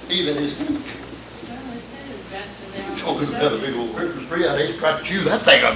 Even 0.09 0.35
his 0.41 0.67
weak. 0.67 1.06
Talking 3.07 3.29
about 3.29 3.53
a 3.53 3.57
big 3.59 3.73
old 3.77 3.95
Christmas 3.95 4.27
tree, 4.27 4.45
I'd 4.45 4.59
hate 4.59 4.75
to 4.81 5.01
chew 5.05 5.23
that 5.23 5.39
thing 5.43 5.63
up. 5.63 5.75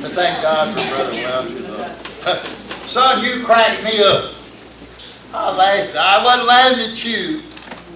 I 0.00 0.08
thank 0.14 0.42
God 0.42 0.80
for 0.80 0.88
Brother 0.88 1.12
Welch. 2.24 2.44
Son, 2.86 3.22
you 3.22 3.44
cracked 3.44 3.84
me 3.84 4.02
up. 4.02 4.32
I 5.34 5.54
laughed. 5.54 5.94
I 5.94 6.24
wasn't 6.24 6.48
laughing 6.48 6.90
at 6.90 7.04
you. 7.04 7.42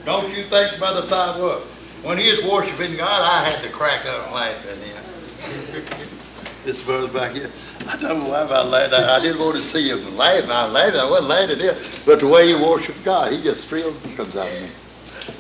Don't 0.05 0.29
you 0.37 0.43
think 0.43 0.79
Brother 0.79 1.09
Todd 1.09 1.41
was? 1.41 1.63
When 2.05 2.19
he 2.19 2.31
was 2.31 2.43
worshiping 2.43 2.99
God, 2.99 3.23
I 3.23 3.49
had 3.49 3.59
to 3.65 3.73
crack 3.73 4.05
up 4.05 4.27
and 4.27 4.35
laugh 4.35 4.67
at 4.69 4.77
him. 4.77 5.99
this 6.65 6.85
brother 6.85 7.13
back 7.13 7.33
here, 7.33 7.51
I 7.89 7.97
don't 8.01 8.21
know 8.21 8.29
why 8.31 8.43
I 8.43 8.63
laughed. 8.65 8.95
I 8.95 9.21
didn't 9.21 9.41
want 9.41 9.57
to 9.57 9.61
see 9.61 9.89
him 9.91 10.17
laugh. 10.17 10.49
I 10.49 10.69
laughed. 10.69 10.97
I 10.97 11.11
wasn't 11.11 11.29
laughing 11.29 11.59
him. 11.59 11.75
But 12.07 12.21
the 12.21 12.29
way 12.29 12.49
he 12.49 12.55
worshiped 12.55 13.05
God, 13.05 13.33
he 13.33 13.43
just 13.43 13.69
thrilled 13.69 13.97
comes 14.17 14.37
out 14.37 14.49
of 14.49 14.61
me. 14.63 14.69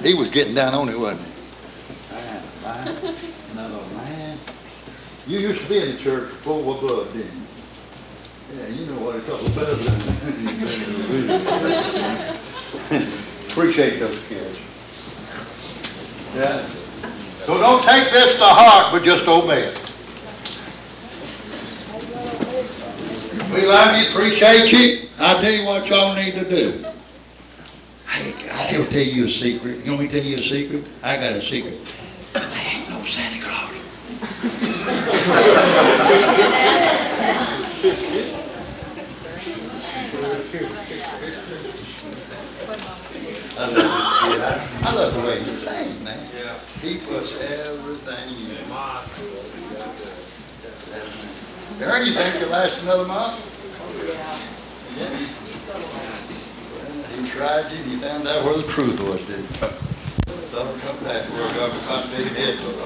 He 0.02 0.14
was 0.14 0.28
getting 0.30 0.54
down 0.54 0.74
on 0.74 0.88
it, 0.88 0.98
wasn't 0.98 1.22
he? 1.22 1.32
Man, 2.14 2.84
man, 2.84 3.14
another 3.52 3.94
man. 3.96 4.38
You 5.26 5.38
used 5.38 5.62
to 5.62 5.68
be 5.68 5.78
in 5.78 5.92
the 5.92 5.98
church 5.98 6.30
full 6.42 6.74
of 6.74 6.80
blood, 6.80 7.12
didn't 7.12 7.32
you? 7.32 7.42
Yeah, 8.54 8.68
you 8.68 8.86
know 8.86 9.00
what 9.00 9.16
it's 9.16 9.30
all 9.30 9.40
about. 9.40 9.78
Appreciate 13.52 13.98
those 13.98 14.20
kids. 14.28 14.60
Yeah. 16.36 16.66
So 17.42 17.58
don't 17.58 17.82
take 17.82 18.10
this 18.10 18.36
to 18.38 18.44
heart, 18.44 18.92
but 18.92 19.02
just 19.04 19.26
obey 19.26 19.62
it. 19.62 19.81
We 23.52 23.66
love 23.66 23.96
you, 24.00 24.08
appreciate 24.08 24.72
you. 24.72 25.08
I'll 25.20 25.38
tell 25.38 25.52
you 25.52 25.66
what 25.66 25.86
y'all 25.88 26.14
need 26.14 26.32
to 26.34 26.48
do. 26.48 26.72
Hey, 28.08 28.32
I'll 28.50 28.86
tell 28.86 29.02
you 29.02 29.26
a 29.26 29.28
secret. 29.28 29.84
You 29.84 29.92
want 29.92 30.04
me 30.04 30.08
to 30.08 30.14
tell 30.14 30.24
you 30.24 30.36
a 30.36 30.38
secret? 30.38 30.88
I 31.02 31.16
got 31.16 31.32
a 31.32 31.42
secret. 31.42 31.74
I 32.34 32.38
ain't 32.40 32.88
no 32.88 33.04
Santa 33.04 33.40
Claus. 33.42 33.72
I 43.58 43.66
love. 43.68 44.82
I 44.82 45.20
the 45.20 45.26
way 45.26 45.38
you 45.40 45.56
sing, 45.58 46.04
man. 46.04 46.18
Yeah. 46.34 46.58
He 46.80 46.98
puts 47.04 47.36
everything 47.36 48.56
in. 48.56 48.62
Darren, 51.82 52.06
you 52.06 52.12
think 52.12 52.36
it'll 52.36 52.50
last 52.50 52.80
another 52.84 53.08
month? 53.08 53.42
Yeah. 54.94 55.10
Well, 55.66 55.82
he- 57.10 57.26
tried 57.26 57.66
you, 57.72 57.78
and 57.82 57.90
you 57.90 57.98
found 57.98 58.28
out 58.28 58.44
where 58.44 58.56
the 58.56 58.62
truth 58.70 59.00
was, 59.00 59.18
didn't? 59.26 59.50
Don't 60.52 60.78
come 60.82 60.94
back 61.02 61.26
where 61.34 61.42
God 61.58 61.74
constipated 61.88 62.38
head 62.38 62.54
was. 62.62 62.76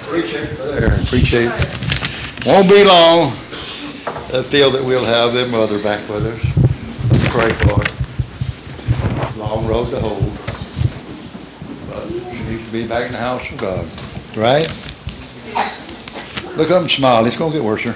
Appreciate 0.00 0.48
it, 0.48 0.56
there, 0.56 0.94
appreciate 1.02 1.50
it. 1.52 2.46
Won't 2.46 2.70
be 2.70 2.82
long, 2.82 3.32
I 4.32 4.42
feel 4.42 4.70
that 4.70 4.82
we'll 4.82 5.04
have 5.04 5.34
their 5.34 5.48
mother 5.48 5.78
back 5.82 6.08
with 6.08 6.24
us. 6.24 6.40
Let's 7.12 7.28
pray 7.28 7.52
for 7.66 7.84
her. 7.84 9.38
Long 9.38 9.66
road 9.66 9.90
to 9.90 10.00
hold. 10.00 10.24
But 11.90 12.08
she 12.08 12.50
needs 12.50 12.64
to 12.66 12.72
be 12.72 12.88
back 12.88 13.04
in 13.08 13.12
the 13.12 13.18
house 13.18 13.46
of 13.50 13.58
God, 13.58 13.86
right? 14.38 14.70
Look 16.56 16.70
up 16.70 16.82
and 16.82 16.90
smile, 16.90 17.24
it's 17.24 17.36
gonna 17.36 17.54
get 17.54 17.62
worse, 17.62 17.82
sir. 17.82 17.94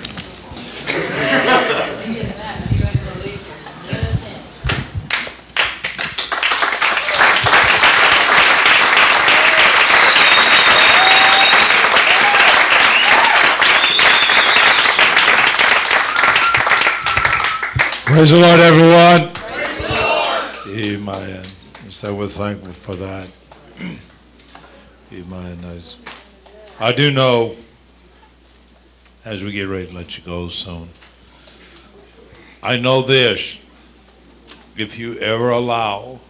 Praise 18.06 18.30
the 18.30 18.38
Lord, 18.38 18.60
everyone. 18.60 19.28
Amen. 20.74 21.44
So 21.90 22.14
we're 22.14 22.28
thankful 22.28 22.72
for 22.72 22.96
that. 22.96 23.28
Amen. 25.12 25.58
As- 25.64 25.98
I 26.80 26.92
do 26.92 27.10
know, 27.10 27.54
as 29.26 29.42
we 29.42 29.50
get 29.50 29.66
ready 29.68 29.88
to 29.88 29.92
let 29.92 30.16
you 30.16 30.22
go 30.24 30.48
soon, 30.48 30.88
I 32.62 32.78
know 32.78 33.02
this. 33.02 33.60
If 34.76 35.00
you 35.00 35.18
ever 35.18 35.50
allow 35.50 36.20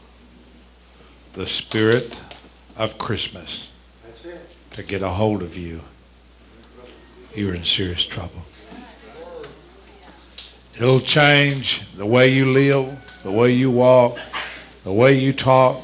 the 1.35 1.47
spirit 1.47 2.19
of 2.79 2.97
Christmas 2.97 3.71
to 4.71 4.83
get 4.83 5.03
a 5.03 5.11
hold 5.11 5.43
of 5.43 5.59
you, 5.59 5.81
you're 7.35 7.55
in 7.55 7.65
serious 7.65 8.07
trouble. 8.07 8.43
It'll 10.81 11.01
change 11.01 11.91
the 11.97 12.07
way 12.07 12.29
you 12.29 12.51
live, 12.51 13.21
the 13.23 13.33
way 13.33 13.51
you 13.51 13.71
walk, 13.71 14.17
the 14.85 14.93
way 14.93 15.19
you 15.19 15.35
talk. 15.35 15.83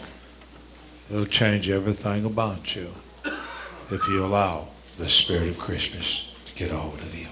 It'll 1.11 1.26
change 1.26 1.69
everything 1.69 2.25
about 2.25 2.75
you 2.75 2.88
if 3.90 4.09
you 4.09 4.25
allow 4.25 4.69
the 4.97 5.09
spirit 5.09 5.49
of 5.49 5.59
Christmas 5.59 6.32
get 6.56 6.71
a 6.71 6.76
hold 6.76 6.99
of 7.00 7.14
you. 7.14 7.26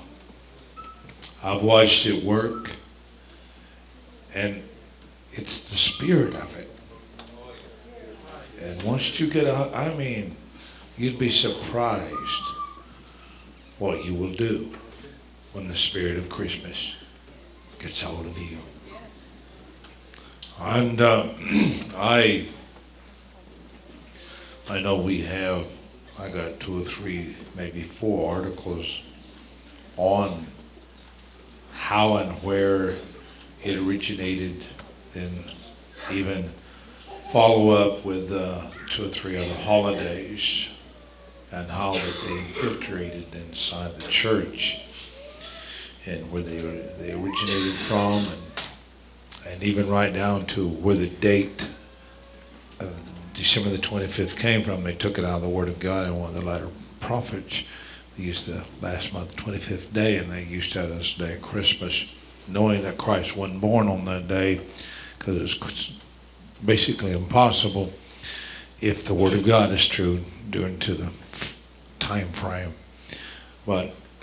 I've 1.42 1.62
watched 1.62 2.06
it 2.06 2.22
work, 2.24 2.70
and 4.34 4.62
it's 5.32 5.70
the 5.70 5.76
spirit 5.76 6.34
of 6.34 6.58
it. 6.58 6.68
And 8.62 8.82
once 8.82 9.18
you 9.18 9.26
get 9.26 9.46
a, 9.46 9.70
I 9.74 9.94
mean, 9.94 10.36
you'd 10.98 11.18
be 11.18 11.30
surprised 11.30 12.44
what 13.78 14.04
you 14.04 14.14
will 14.14 14.32
do 14.32 14.70
when 15.52 15.66
the 15.66 15.74
spirit 15.74 16.18
of 16.18 16.28
Christmas 16.28 17.02
gets 17.78 18.02
hold 18.02 18.26
of 18.26 18.38
you. 18.38 18.58
And 20.60 21.00
uh, 21.00 21.22
I, 21.96 22.46
I 24.68 24.80
know 24.80 25.00
we 25.00 25.22
have, 25.22 25.66
I 26.18 26.28
got 26.28 26.60
two 26.60 26.82
or 26.82 26.84
three, 26.84 27.34
maybe 27.56 27.80
four 27.80 28.36
articles 28.36 29.09
on 30.00 30.46
how 31.74 32.16
and 32.16 32.32
where 32.42 32.94
it 33.62 33.86
originated, 33.86 34.56
and 35.14 35.54
even 36.10 36.42
follow 37.30 37.68
up 37.68 38.02
with 38.04 38.32
uh, 38.32 38.62
two 38.88 39.04
or 39.04 39.08
three 39.08 39.36
other 39.36 39.62
holidays 39.62 40.74
and 41.52 41.70
how 41.70 41.92
that 41.92 42.20
they 42.24 42.32
infiltrated 42.32 43.26
inside 43.34 43.92
the 43.96 44.08
church 44.08 44.86
and 46.06 46.32
where 46.32 46.42
they 46.42 46.56
they 46.98 47.12
originated 47.12 47.74
from, 47.74 48.24
and, 48.24 49.52
and 49.52 49.62
even 49.62 49.86
right 49.90 50.14
down 50.14 50.46
to 50.46 50.66
where 50.66 50.96
the 50.96 51.10
date 51.20 51.70
of 52.80 53.14
December 53.34 53.68
the 53.68 53.76
25th 53.76 54.38
came 54.40 54.62
from. 54.62 54.82
They 54.82 54.94
took 54.94 55.18
it 55.18 55.26
out 55.26 55.36
of 55.36 55.42
the 55.42 55.48
Word 55.50 55.68
of 55.68 55.78
God, 55.78 56.06
and 56.06 56.18
one 56.18 56.30
of 56.30 56.40
the 56.40 56.46
latter 56.46 56.68
prophets 57.00 57.64
used 58.20 58.48
the 58.48 58.64
last 58.84 59.14
month, 59.14 59.36
25th 59.36 59.92
day, 59.92 60.18
and 60.18 60.30
they 60.30 60.44
used 60.44 60.74
that 60.74 60.90
as 60.90 61.16
the 61.16 61.26
day 61.26 61.34
of 61.34 61.42
Christmas, 61.42 62.14
knowing 62.48 62.82
that 62.82 62.98
Christ 62.98 63.36
wasn't 63.36 63.60
born 63.60 63.88
on 63.88 64.04
that 64.04 64.28
day, 64.28 64.60
because 65.18 65.40
it's 65.42 66.04
basically 66.64 67.12
impossible 67.12 67.92
if 68.80 69.04
the 69.04 69.14
Word 69.14 69.34
of 69.34 69.44
God 69.44 69.72
is 69.72 69.86
true 69.86 70.18
during 70.50 70.78
to 70.80 70.94
the 70.94 71.12
time 71.98 72.28
frame. 72.28 72.70
But 73.66 73.94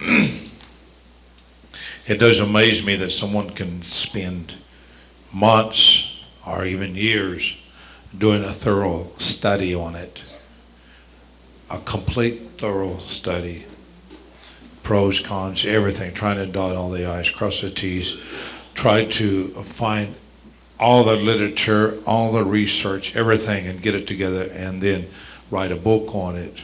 it 2.08 2.20
does 2.20 2.40
amaze 2.40 2.86
me 2.86 2.96
that 2.96 3.12
someone 3.12 3.50
can 3.50 3.82
spend 3.84 4.56
months 5.34 6.26
or 6.46 6.66
even 6.66 6.96
years 6.96 7.64
doing 8.18 8.44
a 8.44 8.52
thorough 8.54 9.08
study 9.20 9.76
on 9.76 9.96
it, 9.96 10.24
a 11.70 11.78
complete 11.80 12.40
thorough 12.40 12.98
study, 12.98 13.66
pros, 14.88 15.22
cons, 15.22 15.66
everything, 15.66 16.14
trying 16.14 16.38
to 16.38 16.46
dot 16.46 16.74
all 16.74 16.90
the 16.90 17.06
i's, 17.06 17.30
cross 17.30 17.60
the 17.60 17.70
t's, 17.70 18.24
try 18.74 19.04
to 19.04 19.50
find 19.50 20.16
all 20.80 21.04
the 21.04 21.18
literature, 21.18 21.98
all 22.08 22.32
the 22.32 22.46
research, 22.46 23.14
everything, 23.14 23.68
and 23.68 23.82
get 23.82 23.94
it 23.94 24.08
together, 24.08 24.48
and 24.54 24.82
then 24.82 25.06
write 25.52 25.74
a 25.74 25.76
book 25.76 26.16
on 26.16 26.38
it. 26.38 26.64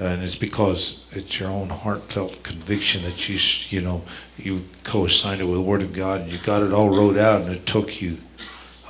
And 0.00 0.20
it's 0.20 0.36
because 0.36 1.08
it's 1.12 1.38
your 1.38 1.48
own 1.48 1.68
heartfelt 1.68 2.42
conviction 2.42 3.02
that 3.04 3.28
you 3.28 3.38
you 3.68 3.86
know 3.86 4.02
you 4.36 4.60
co-signed 4.82 5.40
it 5.40 5.44
with 5.44 5.54
the 5.54 5.60
Word 5.60 5.82
of 5.82 5.92
God 5.92 6.22
and 6.22 6.32
you 6.32 6.38
got 6.38 6.64
it 6.64 6.72
all 6.72 6.90
wrote 6.90 7.16
out 7.16 7.42
and 7.42 7.52
it 7.52 7.66
took 7.66 8.02
you 8.02 8.18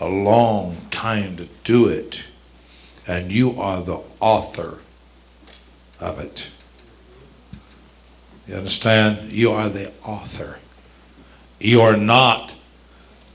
a 0.01 0.09
long 0.09 0.75
time 0.91 1.37
to 1.37 1.45
do 1.65 1.89
it. 1.89 2.23
And 3.07 3.31
you 3.31 3.61
are 3.61 3.83
the 3.83 4.01
author 4.21 4.79
of 6.01 6.19
it 6.19 6.51
you 8.47 8.55
understand 8.55 9.19
you 9.31 9.51
are 9.51 9.69
the 9.69 9.93
author 10.05 10.59
you 11.61 11.81
are 11.81 11.97
not 11.97 12.53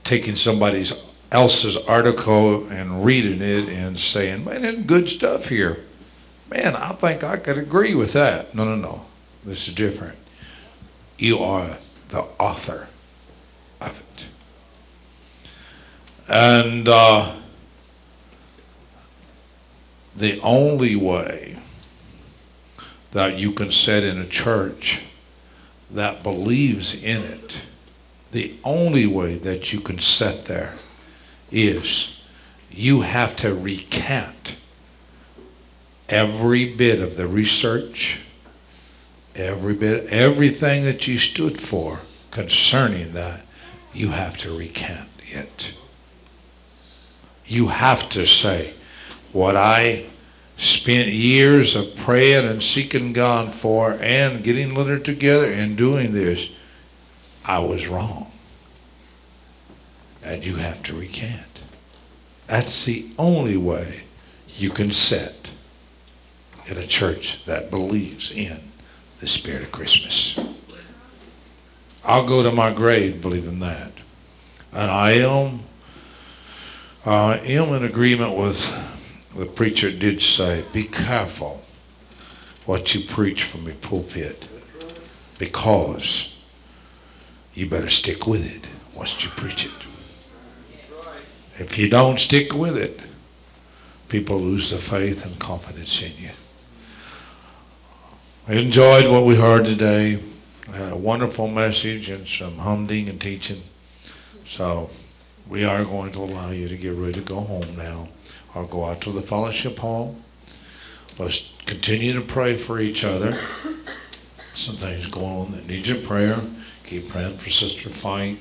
taking 0.04 0.36
somebody 0.36 0.86
else's 1.32 1.76
article 1.86 2.66
and 2.68 3.04
reading 3.04 3.40
it 3.40 3.68
and 3.68 3.98
saying 3.98 4.44
man 4.44 4.62
there's 4.62 4.78
good 4.84 5.08
stuff 5.08 5.48
here 5.48 5.78
Man, 6.50 6.74
I 6.76 6.92
think 6.92 7.24
I 7.24 7.36
could 7.36 7.58
agree 7.58 7.94
with 7.94 8.14
that. 8.14 8.54
No, 8.54 8.64
no, 8.64 8.76
no. 8.76 9.02
This 9.44 9.68
is 9.68 9.74
different. 9.74 10.16
You 11.18 11.40
are 11.40 11.68
the 12.08 12.20
author 12.38 12.88
of 13.80 14.02
it. 14.18 14.28
And 16.30 16.88
uh, 16.88 17.34
the 20.16 20.40
only 20.42 20.96
way 20.96 21.56
that 23.12 23.38
you 23.38 23.52
can 23.52 23.72
sit 23.72 24.04
in 24.04 24.18
a 24.18 24.26
church 24.26 25.04
that 25.90 26.22
believes 26.22 27.02
in 27.02 27.16
it, 27.16 27.62
the 28.32 28.54
only 28.64 29.06
way 29.06 29.36
that 29.36 29.72
you 29.72 29.80
can 29.80 29.98
sit 29.98 30.44
there 30.44 30.74
is 31.50 32.26
you 32.70 33.00
have 33.00 33.36
to 33.36 33.54
recant 33.54 34.56
every 36.08 36.74
bit 36.76 37.00
of 37.00 37.16
the 37.16 37.26
research, 37.26 38.20
every 39.34 39.74
bit, 39.74 40.06
everything 40.12 40.84
that 40.84 41.08
you 41.08 41.18
stood 41.18 41.58
for 41.58 41.98
concerning 42.30 43.12
that, 43.12 43.42
you 43.94 44.08
have 44.08 44.36
to 44.38 44.56
recant 44.56 45.08
it. 45.22 45.74
You 47.46 47.68
have 47.68 48.10
to 48.10 48.26
say, 48.26 48.72
what 49.32 49.56
I 49.56 50.04
spent 50.58 51.08
years 51.08 51.76
of 51.76 51.96
praying 51.98 52.46
and 52.46 52.62
seeking 52.62 53.12
God 53.12 53.54
for 53.54 53.96
and 54.00 54.42
getting 54.42 54.74
literature 54.74 55.14
together 55.14 55.50
and 55.50 55.76
doing 55.76 56.12
this, 56.12 56.50
I 57.46 57.60
was 57.60 57.88
wrong. 57.88 58.30
And 60.24 60.44
you 60.44 60.56
have 60.56 60.82
to 60.84 60.94
recant. 60.94 61.62
That's 62.48 62.84
the 62.84 63.06
only 63.18 63.56
way 63.56 64.00
you 64.56 64.70
can 64.70 64.92
sit 64.92 65.48
in 66.66 66.76
a 66.76 66.86
church 66.86 67.44
that 67.44 67.70
believes 67.70 68.32
in 68.32 68.58
the 69.20 69.28
spirit 69.28 69.62
of 69.62 69.72
Christmas. 69.72 70.38
I'll 72.04 72.26
go 72.26 72.42
to 72.42 72.50
my 72.50 72.74
grave 72.74 73.22
believing 73.22 73.60
that. 73.60 73.92
And 74.72 74.90
I 74.90 75.12
am 75.12 75.60
uh, 77.06 77.38
am 77.44 77.72
in 77.74 77.84
agreement 77.84 78.36
with 78.36 78.97
the 79.36 79.46
preacher 79.46 79.90
did 79.90 80.22
say, 80.22 80.64
be 80.72 80.84
careful 80.84 81.62
what 82.66 82.94
you 82.94 83.00
preach 83.08 83.44
from 83.44 83.64
your 83.64 83.74
pulpit 83.76 84.48
because 85.38 86.34
you 87.54 87.68
better 87.68 87.90
stick 87.90 88.26
with 88.26 88.44
it 88.44 88.96
once 88.96 89.22
you 89.22 89.30
preach 89.30 89.66
it. 89.66 89.72
If 91.60 91.76
you 91.78 91.88
don't 91.88 92.18
stick 92.18 92.54
with 92.54 92.76
it, 92.76 93.00
people 94.08 94.38
lose 94.38 94.70
their 94.70 94.78
faith 94.78 95.26
and 95.26 95.38
confidence 95.38 96.02
in 96.02 96.12
you. 96.22 96.30
I 98.48 98.60
enjoyed 98.60 99.10
what 99.10 99.24
we 99.24 99.36
heard 99.36 99.66
today. 99.66 100.18
I 100.72 100.76
had 100.76 100.92
a 100.92 100.96
wonderful 100.96 101.48
message 101.48 102.10
and 102.10 102.26
some 102.26 102.56
humding 102.56 103.08
and 103.08 103.20
teaching. 103.20 103.60
So 104.46 104.90
we 105.48 105.64
are 105.64 105.84
going 105.84 106.12
to 106.12 106.20
allow 106.20 106.50
you 106.50 106.68
to 106.68 106.76
get 106.76 106.94
ready 106.94 107.14
to 107.14 107.20
go 107.22 107.40
home 107.40 107.76
now 107.76 108.08
or 108.58 108.66
go 108.66 108.84
out 108.84 109.00
to 109.02 109.10
the 109.10 109.22
fellowship 109.22 109.78
hall. 109.78 110.16
Let's 111.18 111.56
continue 111.64 112.12
to 112.14 112.20
pray 112.20 112.54
for 112.54 112.80
each 112.80 113.04
other. 113.04 113.32
Some 113.32 114.74
things 114.76 115.08
going 115.08 115.26
on 115.26 115.52
that 115.52 115.68
need 115.68 115.86
your 115.86 115.98
prayer. 115.98 116.36
Keep 116.84 117.08
praying 117.08 117.36
for 117.36 117.50
Sister 117.50 117.88
Fight, 117.88 118.38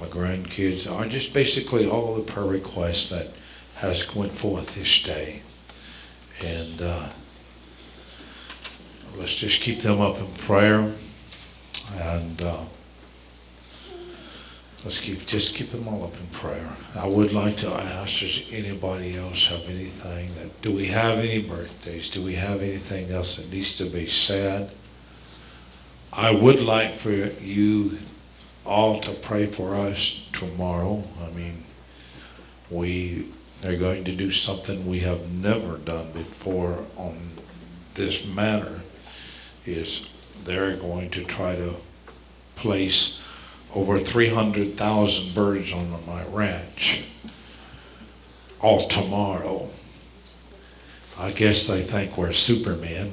my 0.00 0.06
grandkids, 0.06 0.90
or 0.90 1.04
just 1.06 1.34
basically 1.34 1.88
all 1.88 2.14
the 2.14 2.32
prayer 2.32 2.46
requests 2.46 3.10
that 3.10 3.26
has 3.82 4.14
went 4.16 4.32
forth 4.32 4.74
this 4.74 5.02
day. 5.02 5.42
And 6.42 6.80
uh, 6.82 7.08
let's 9.20 9.36
just 9.36 9.60
keep 9.62 9.78
them 9.78 10.00
up 10.00 10.18
in 10.18 10.26
prayer. 10.46 10.80
And 10.80 12.42
uh, 12.42 12.64
let's 14.84 15.00
keep 15.00 15.26
just 15.26 15.54
keep 15.54 15.68
them 15.68 15.86
all 15.88 16.04
up 16.04 16.14
in 16.18 16.26
prayer. 16.28 16.68
I 16.96 17.06
would 17.06 17.32
like 17.32 17.56
to 17.58 17.70
ask, 17.70 18.20
does 18.20 18.50
anybody 18.52 19.16
else 19.16 19.48
have 19.48 19.68
anything 19.68 20.32
that 20.36 20.62
do 20.62 20.72
we 20.74 20.86
have 20.86 21.18
any 21.18 21.42
birthdays? 21.42 22.10
Do 22.10 22.22
we 22.22 22.34
have 22.34 22.60
anything 22.60 23.10
else 23.14 23.36
that 23.36 23.54
needs 23.54 23.76
to 23.78 23.84
be 23.86 24.06
said? 24.06 24.70
I 26.12 26.34
would 26.34 26.62
like 26.62 26.90
for 26.90 27.10
you 27.10 27.92
all 28.66 29.00
to 29.00 29.12
pray 29.20 29.46
for 29.46 29.74
us 29.74 30.30
tomorrow. 30.32 31.02
I 31.24 31.30
mean, 31.32 31.54
we 32.70 33.26
are 33.64 33.76
going 33.76 34.04
to 34.04 34.16
do 34.16 34.32
something 34.32 34.86
we 34.88 35.00
have 35.00 35.30
never 35.42 35.76
done 35.78 36.10
before 36.12 36.78
on 36.96 37.16
this 37.94 38.34
matter. 38.34 38.80
Is 39.66 40.42
they're 40.44 40.76
going 40.76 41.10
to 41.10 41.24
try 41.24 41.54
to 41.54 41.74
place 42.56 43.22
over 43.74 43.98
300,000 43.98 45.34
birds 45.34 45.72
on 45.72 45.90
my 46.06 46.24
ranch 46.32 47.06
all 48.62 48.86
tomorrow. 48.88 49.66
I 51.18 51.30
guess 51.32 51.66
they 51.66 51.80
think 51.80 52.16
we're 52.16 52.32
Supermen. 52.32 53.12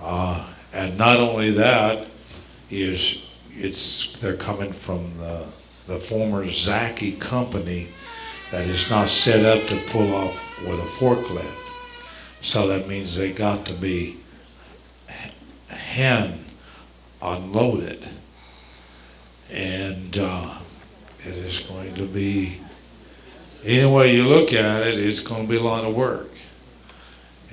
Uh, 0.00 0.52
and 0.74 0.98
not 0.98 1.18
only 1.18 1.50
that, 1.50 2.06
is 2.70 3.40
it's 3.52 4.18
they're 4.20 4.36
coming 4.36 4.72
from 4.72 5.02
the, 5.18 5.38
the 5.86 5.94
former 5.94 6.48
Zaki 6.50 7.12
company 7.12 7.86
that 8.50 8.66
is 8.66 8.90
not 8.90 9.08
set 9.08 9.44
up 9.44 9.68
to 9.68 9.90
pull 9.90 10.14
off 10.14 10.60
with 10.66 10.78
a 10.78 11.04
forklift. 11.04 12.44
So 12.44 12.66
that 12.68 12.88
means 12.88 13.16
they 13.16 13.32
got 13.32 13.64
to 13.66 13.74
be 13.74 14.16
hand 15.70 16.38
unloaded. 17.22 18.06
And 19.52 20.18
uh, 20.20 20.58
it 21.20 21.34
is 21.34 21.60
going 21.68 21.94
to 21.94 22.06
be, 22.06 22.58
any 23.64 23.90
way 23.90 24.14
you 24.14 24.28
look 24.28 24.52
at 24.52 24.86
it, 24.86 24.98
it's 24.98 25.22
going 25.22 25.42
to 25.42 25.48
be 25.48 25.56
a 25.56 25.62
lot 25.62 25.84
of 25.84 25.94
work 25.96 26.28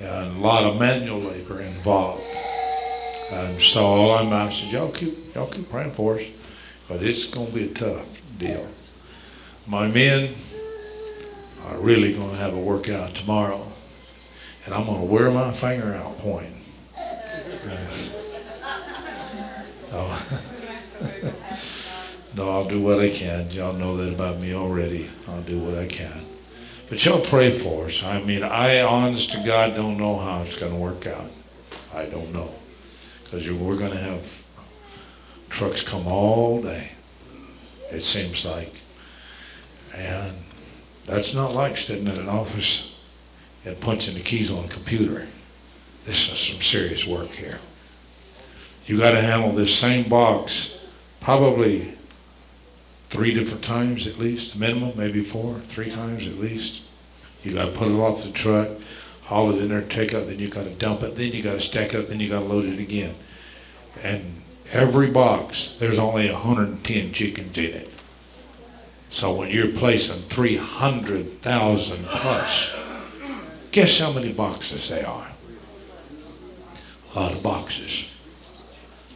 and 0.00 0.36
a 0.36 0.40
lot 0.40 0.64
of 0.64 0.80
manual 0.80 1.18
labor 1.20 1.60
involved. 1.60 2.22
And 3.32 3.60
so 3.60 3.84
all 3.84 4.12
I'm 4.12 4.32
asking 4.32 4.68
is 4.68 4.74
y'all 4.74 4.92
keep 4.92 5.14
y'all 5.34 5.48
keep 5.48 5.70
praying 5.70 5.92
for 5.92 6.16
us, 6.16 6.86
but 6.88 7.02
it's 7.02 7.32
going 7.32 7.46
to 7.48 7.54
be 7.54 7.64
a 7.70 7.74
tough 7.74 8.38
deal. 8.38 8.66
My 9.68 9.88
men 9.88 10.28
are 11.66 11.78
really 11.80 12.12
going 12.12 12.30
to 12.30 12.36
have 12.36 12.54
a 12.54 12.60
workout 12.60 13.10
tomorrow, 13.10 13.64
and 14.66 14.74
I'm 14.74 14.84
going 14.84 15.00
to 15.00 15.06
wear 15.06 15.30
my 15.30 15.52
finger 15.52 15.94
out 15.94 16.18
pointing. 16.18 16.58
So, 19.92 20.00
no, 22.36 22.48
I'll 22.48 22.68
do 22.68 22.80
what 22.80 23.00
I 23.00 23.10
can. 23.10 23.50
Y'all 23.50 23.74
know 23.74 23.96
that 23.96 24.14
about 24.14 24.40
me 24.40 24.54
already. 24.54 25.06
I'll 25.28 25.42
do 25.42 25.58
what 25.58 25.76
I 25.76 25.86
can. 25.86 26.20
But 26.88 27.04
y'all 27.04 27.20
pray 27.20 27.50
for 27.50 27.86
us. 27.86 28.02
I 28.02 28.22
mean, 28.24 28.42
I 28.42 28.80
honest 28.82 29.32
to 29.32 29.46
God 29.46 29.74
don't 29.76 29.98
know 29.98 30.16
how 30.16 30.42
it's 30.42 30.58
going 30.58 30.72
to 30.72 30.78
work 30.78 31.06
out. 31.06 31.30
I 31.94 32.06
don't 32.06 32.32
know. 32.32 32.48
Because 33.24 33.50
we're 33.52 33.78
going 33.78 33.92
to 33.92 33.98
have 33.98 34.46
trucks 35.50 35.86
come 35.86 36.06
all 36.06 36.62
day, 36.62 36.88
it 37.90 38.02
seems 38.02 38.46
like. 38.46 38.72
And 39.96 40.34
that's 41.06 41.34
not 41.34 41.54
like 41.54 41.76
sitting 41.76 42.06
in 42.06 42.18
an 42.18 42.28
office 42.28 42.92
and 43.66 43.78
punching 43.80 44.14
the 44.14 44.20
keys 44.20 44.52
on 44.52 44.64
a 44.64 44.68
computer. 44.68 45.26
This 46.04 46.32
is 46.32 46.38
some 46.38 46.62
serious 46.62 47.06
work 47.06 47.28
here. 47.28 47.60
You 48.86 48.98
got 48.98 49.12
to 49.12 49.20
handle 49.20 49.52
this 49.52 49.74
same 49.74 50.08
box 50.08 50.78
probably 51.20 51.92
three 53.12 53.34
different 53.34 53.62
times 53.62 54.08
at 54.08 54.18
least, 54.18 54.58
minimum, 54.58 54.90
maybe 54.96 55.22
four, 55.22 55.52
three 55.52 55.90
times 55.90 56.26
at 56.26 56.36
least. 56.36 56.88
You 57.44 57.52
got 57.52 57.70
to 57.70 57.76
put 57.76 57.88
it 57.88 58.00
off 58.00 58.24
the 58.24 58.32
truck, 58.32 58.68
haul 59.24 59.50
it 59.50 59.60
in 59.60 59.68
there, 59.68 59.82
take 59.82 60.14
it, 60.14 60.26
then 60.26 60.38
you 60.38 60.48
got 60.48 60.64
to 60.64 60.74
dump 60.76 61.02
it, 61.02 61.14
then 61.14 61.30
you 61.32 61.42
got 61.42 61.54
to 61.54 61.60
stack 61.60 61.90
it, 61.92 61.96
up, 61.96 62.06
then 62.06 62.20
you 62.20 62.30
got 62.30 62.40
to 62.40 62.46
load 62.46 62.64
it 62.64 62.80
again. 62.80 63.14
And 64.02 64.22
every 64.72 65.10
box, 65.10 65.76
there's 65.78 65.98
only 65.98 66.30
110 66.30 67.12
chickens 67.12 67.58
in 67.58 67.74
it. 67.74 67.88
So 69.10 69.34
when 69.34 69.50
you're 69.50 69.72
placing 69.72 70.22
300,000 70.22 71.96
plus, 71.98 73.68
guess 73.72 74.00
how 74.00 74.14
many 74.14 74.32
boxes 74.32 74.88
they 74.88 75.02
are? 75.04 75.28
A 77.14 77.20
lot 77.20 77.34
of 77.34 77.42
boxes. 77.42 78.08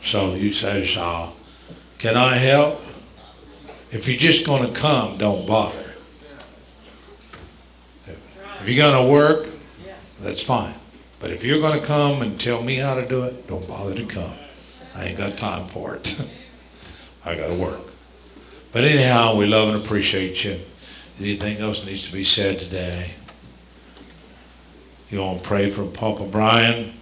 So 0.05 0.35
you 0.35 0.53
say, 0.53 0.87
uh, 0.99 1.33
can 1.99 2.19
I 2.19 2.35
help? 2.35 2.86
If 3.93 4.09
you're 4.09 4.19
just 4.19 4.47
going 4.47 4.67
to 4.67 4.75
come, 4.79 5.17
don't 5.19 5.47
bother. 5.47 5.79
If 8.09 8.65
you're 8.67 8.91
going 8.91 9.07
to 9.07 9.13
work, 9.13 9.47
that's 10.21 10.45
fine. 10.45 10.75
But 11.21 11.31
if 11.31 11.45
you're 11.45 11.61
going 11.61 11.81
to 11.81 11.87
come 11.87 12.23
and 12.23 12.41
tell 12.41 12.63
me 12.63 12.77
how 12.77 12.95
to 12.95 13.07
do 13.07 13.23
it, 13.25 13.47
don't 13.47 13.67
bother 13.69 13.95
to 13.95 14.05
come. 14.07 14.33
I 14.97 15.07
ain't 15.07 15.19
got 15.19 15.37
time 15.39 15.67
for 15.69 15.95
it. 15.95 16.33
I 17.25 17.37
got 17.37 17.53
to 17.53 17.61
work. 17.61 17.81
But 18.73 18.85
anyhow, 18.85 19.37
we 19.37 19.47
love 19.47 19.75
and 19.75 19.85
appreciate 19.85 20.45
you. 20.45 20.53
Anything 21.19 21.59
else 21.59 21.87
needs 21.87 22.11
to 22.11 22.17
be 22.17 22.25
said 22.25 22.59
today? 22.59 23.11
You 25.11 25.21
want 25.21 25.41
to 25.41 25.47
pray 25.47 25.71
for 25.71 25.87
Papa 25.87 26.27
Brian? 26.31 26.93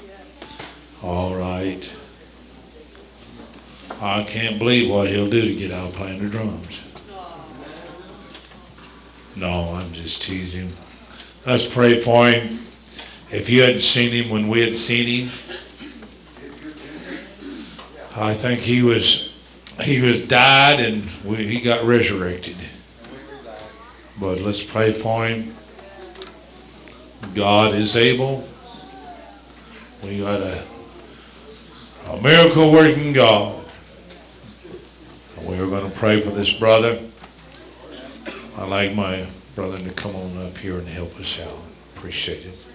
All 1.03 1.35
right. 1.35 1.83
I 4.07 4.23
can't 4.25 4.59
believe 4.59 4.91
what 4.91 5.09
he'll 5.09 5.31
do 5.31 5.41
to 5.41 5.55
get 5.55 5.73
out 5.73 5.91
playing 5.95 6.23
the 6.23 6.29
drums. 6.29 6.93
No, 9.35 9.73
I'm 9.75 9.91
just 9.95 10.25
teasing. 10.25 10.69
Let's 11.51 11.67
pray 11.67 12.03
for 12.03 12.29
him. 12.29 12.43
If 13.35 13.49
you 13.49 13.63
hadn't 13.63 13.81
seen 13.81 14.13
him 14.13 14.31
when 14.31 14.49
we 14.49 14.61
had 14.61 14.77
seen 14.77 15.25
him, 15.25 15.29
I 18.23 18.35
think 18.35 18.61
he 18.61 18.83
was 18.83 19.33
he 19.83 20.03
was 20.03 20.29
died 20.29 20.81
and 20.81 21.03
we, 21.25 21.37
he 21.47 21.63
got 21.63 21.83
resurrected. 21.85 22.57
But 24.21 24.43
let's 24.43 24.71
pray 24.71 24.93
for 24.93 25.25
him. 25.27 25.45
God 27.35 27.75
is 27.75 27.97
able. 27.97 28.47
We 30.05 30.21
got 30.21 30.43
a, 30.43 30.63
a 32.13 32.23
miracle 32.23 32.71
working 32.71 33.15
God. 33.15 33.64
And 35.45 35.53
we 35.53 35.63
are 35.63 35.69
going 35.69 35.91
to 35.91 35.99
pray 35.99 36.21
for 36.21 36.31
this 36.31 36.59
brother. 36.59 36.97
I'd 38.59 38.71
like 38.71 38.95
my 38.97 39.27
brother 39.55 39.77
to 39.77 39.95
come 39.95 40.15
on 40.17 40.47
up 40.47 40.57
here 40.57 40.79
and 40.79 40.89
help 40.89 41.15
us 41.21 41.41
out. 41.41 41.99
Appreciate 41.99 42.47
it. 42.47 42.74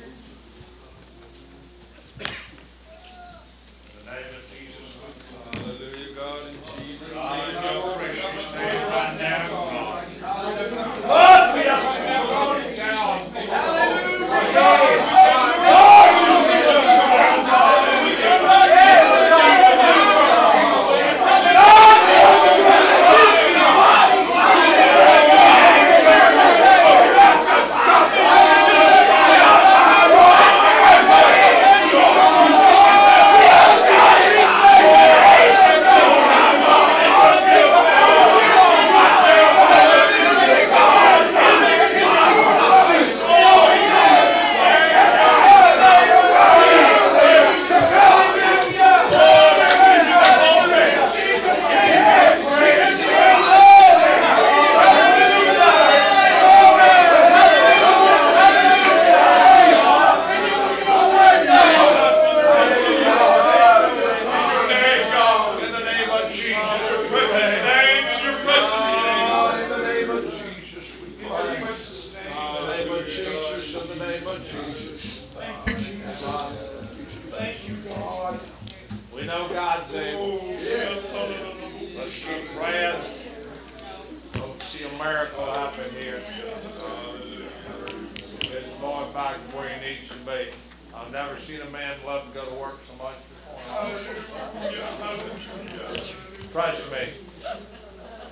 Trust 96.69 96.93
me. 96.93 97.01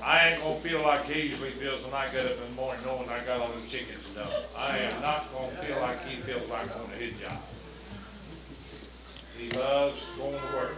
I 0.05 0.29
ain't 0.29 0.37
gonna 0.37 0.61
feel 0.61 0.85
like 0.85 1.09
he 1.09 1.25
usually 1.25 1.49
feels 1.49 1.81
when 1.81 1.97
I 1.97 2.05
get 2.13 2.21
up 2.21 2.37
in 2.37 2.45
the 2.45 2.53
morning 2.53 2.77
knowing 2.85 3.09
I 3.09 3.17
got 3.25 3.41
all 3.41 3.49
these 3.57 3.65
chickens 3.65 4.13
done. 4.13 4.29
I 4.53 4.77
am 4.77 4.93
not 5.01 5.25
gonna 5.33 5.57
feel 5.57 5.73
like 5.81 5.97
he 6.05 6.21
feels 6.21 6.45
like 6.45 6.69
going 6.69 6.85
to 6.85 7.01
his 7.01 7.17
job. 7.17 7.33
He 9.41 9.49
loves 9.57 10.05
going 10.21 10.37
to 10.37 10.49
work. 10.53 10.77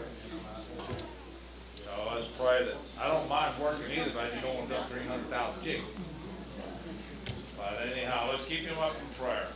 So 1.83 1.91
let's 2.15 2.31
pray 2.39 2.63
that, 2.63 2.79
I 2.95 3.11
don't 3.11 3.27
mind 3.27 3.51
working 3.59 3.91
either, 3.91 4.07
but 4.15 4.23
I 4.23 4.31
just 4.31 4.39
don't 4.39 4.55
want 4.55 4.71
to 4.71 4.79
dump 4.79 4.87
three 4.95 5.03
hundred 5.03 5.27
thousand 5.27 5.59
chickens. 5.59 5.99
But 7.59 7.75
anyhow, 7.91 8.31
let's 8.31 8.47
keep 8.47 8.63
him 8.63 8.79
up 8.79 8.95
in 8.95 9.07
prayer. 9.19 9.51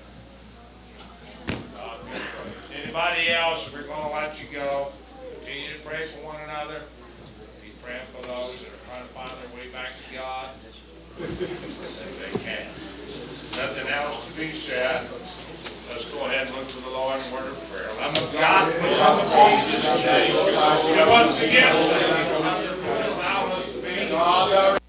Anybody 2.84 3.32
else, 3.32 3.72
we're 3.72 3.88
gonna 3.88 4.12
let 4.12 4.36
you 4.44 4.52
go. 4.60 4.92
Continue 5.40 5.72
to 5.72 5.80
pray 5.88 6.04
for 6.04 6.28
one 6.28 6.44
another 6.52 6.84
praying 7.84 8.08
for 8.16 8.24
those 8.24 8.64
that 8.64 8.72
are 8.72 8.84
trying 8.88 9.04
to 9.04 9.12
find 9.12 9.32
their 9.44 9.52
way 9.60 9.68
back 9.76 9.92
to 9.92 10.06
God. 10.16 10.48
if 10.56 12.16
they 12.24 12.34
can. 12.48 12.64
Nothing 13.60 13.88
else 13.92 14.24
to 14.24 14.32
be 14.40 14.48
said. 14.56 15.04
Let's 15.04 16.08
go 16.16 16.26
ahead 16.26 16.48
and 16.48 16.56
look 16.56 16.68
to 16.68 16.80
the 16.80 16.92
Lord 16.96 17.20
in 17.20 17.28
word 17.36 17.44
of 17.44 17.56
prayer. 17.60 17.92
Lamb 18.00 18.16
of 18.16 18.28
God, 18.40 18.64
which 18.82 19.00
on 19.04 19.16
the 19.20 19.28
cross 19.32 19.68
is. 19.68 19.84
Once 21.12 21.44
again, 21.44 21.76
allow 23.20 23.52
us 23.52 23.68
to 23.68 23.80
be 23.84 24.10
God. 24.12 24.83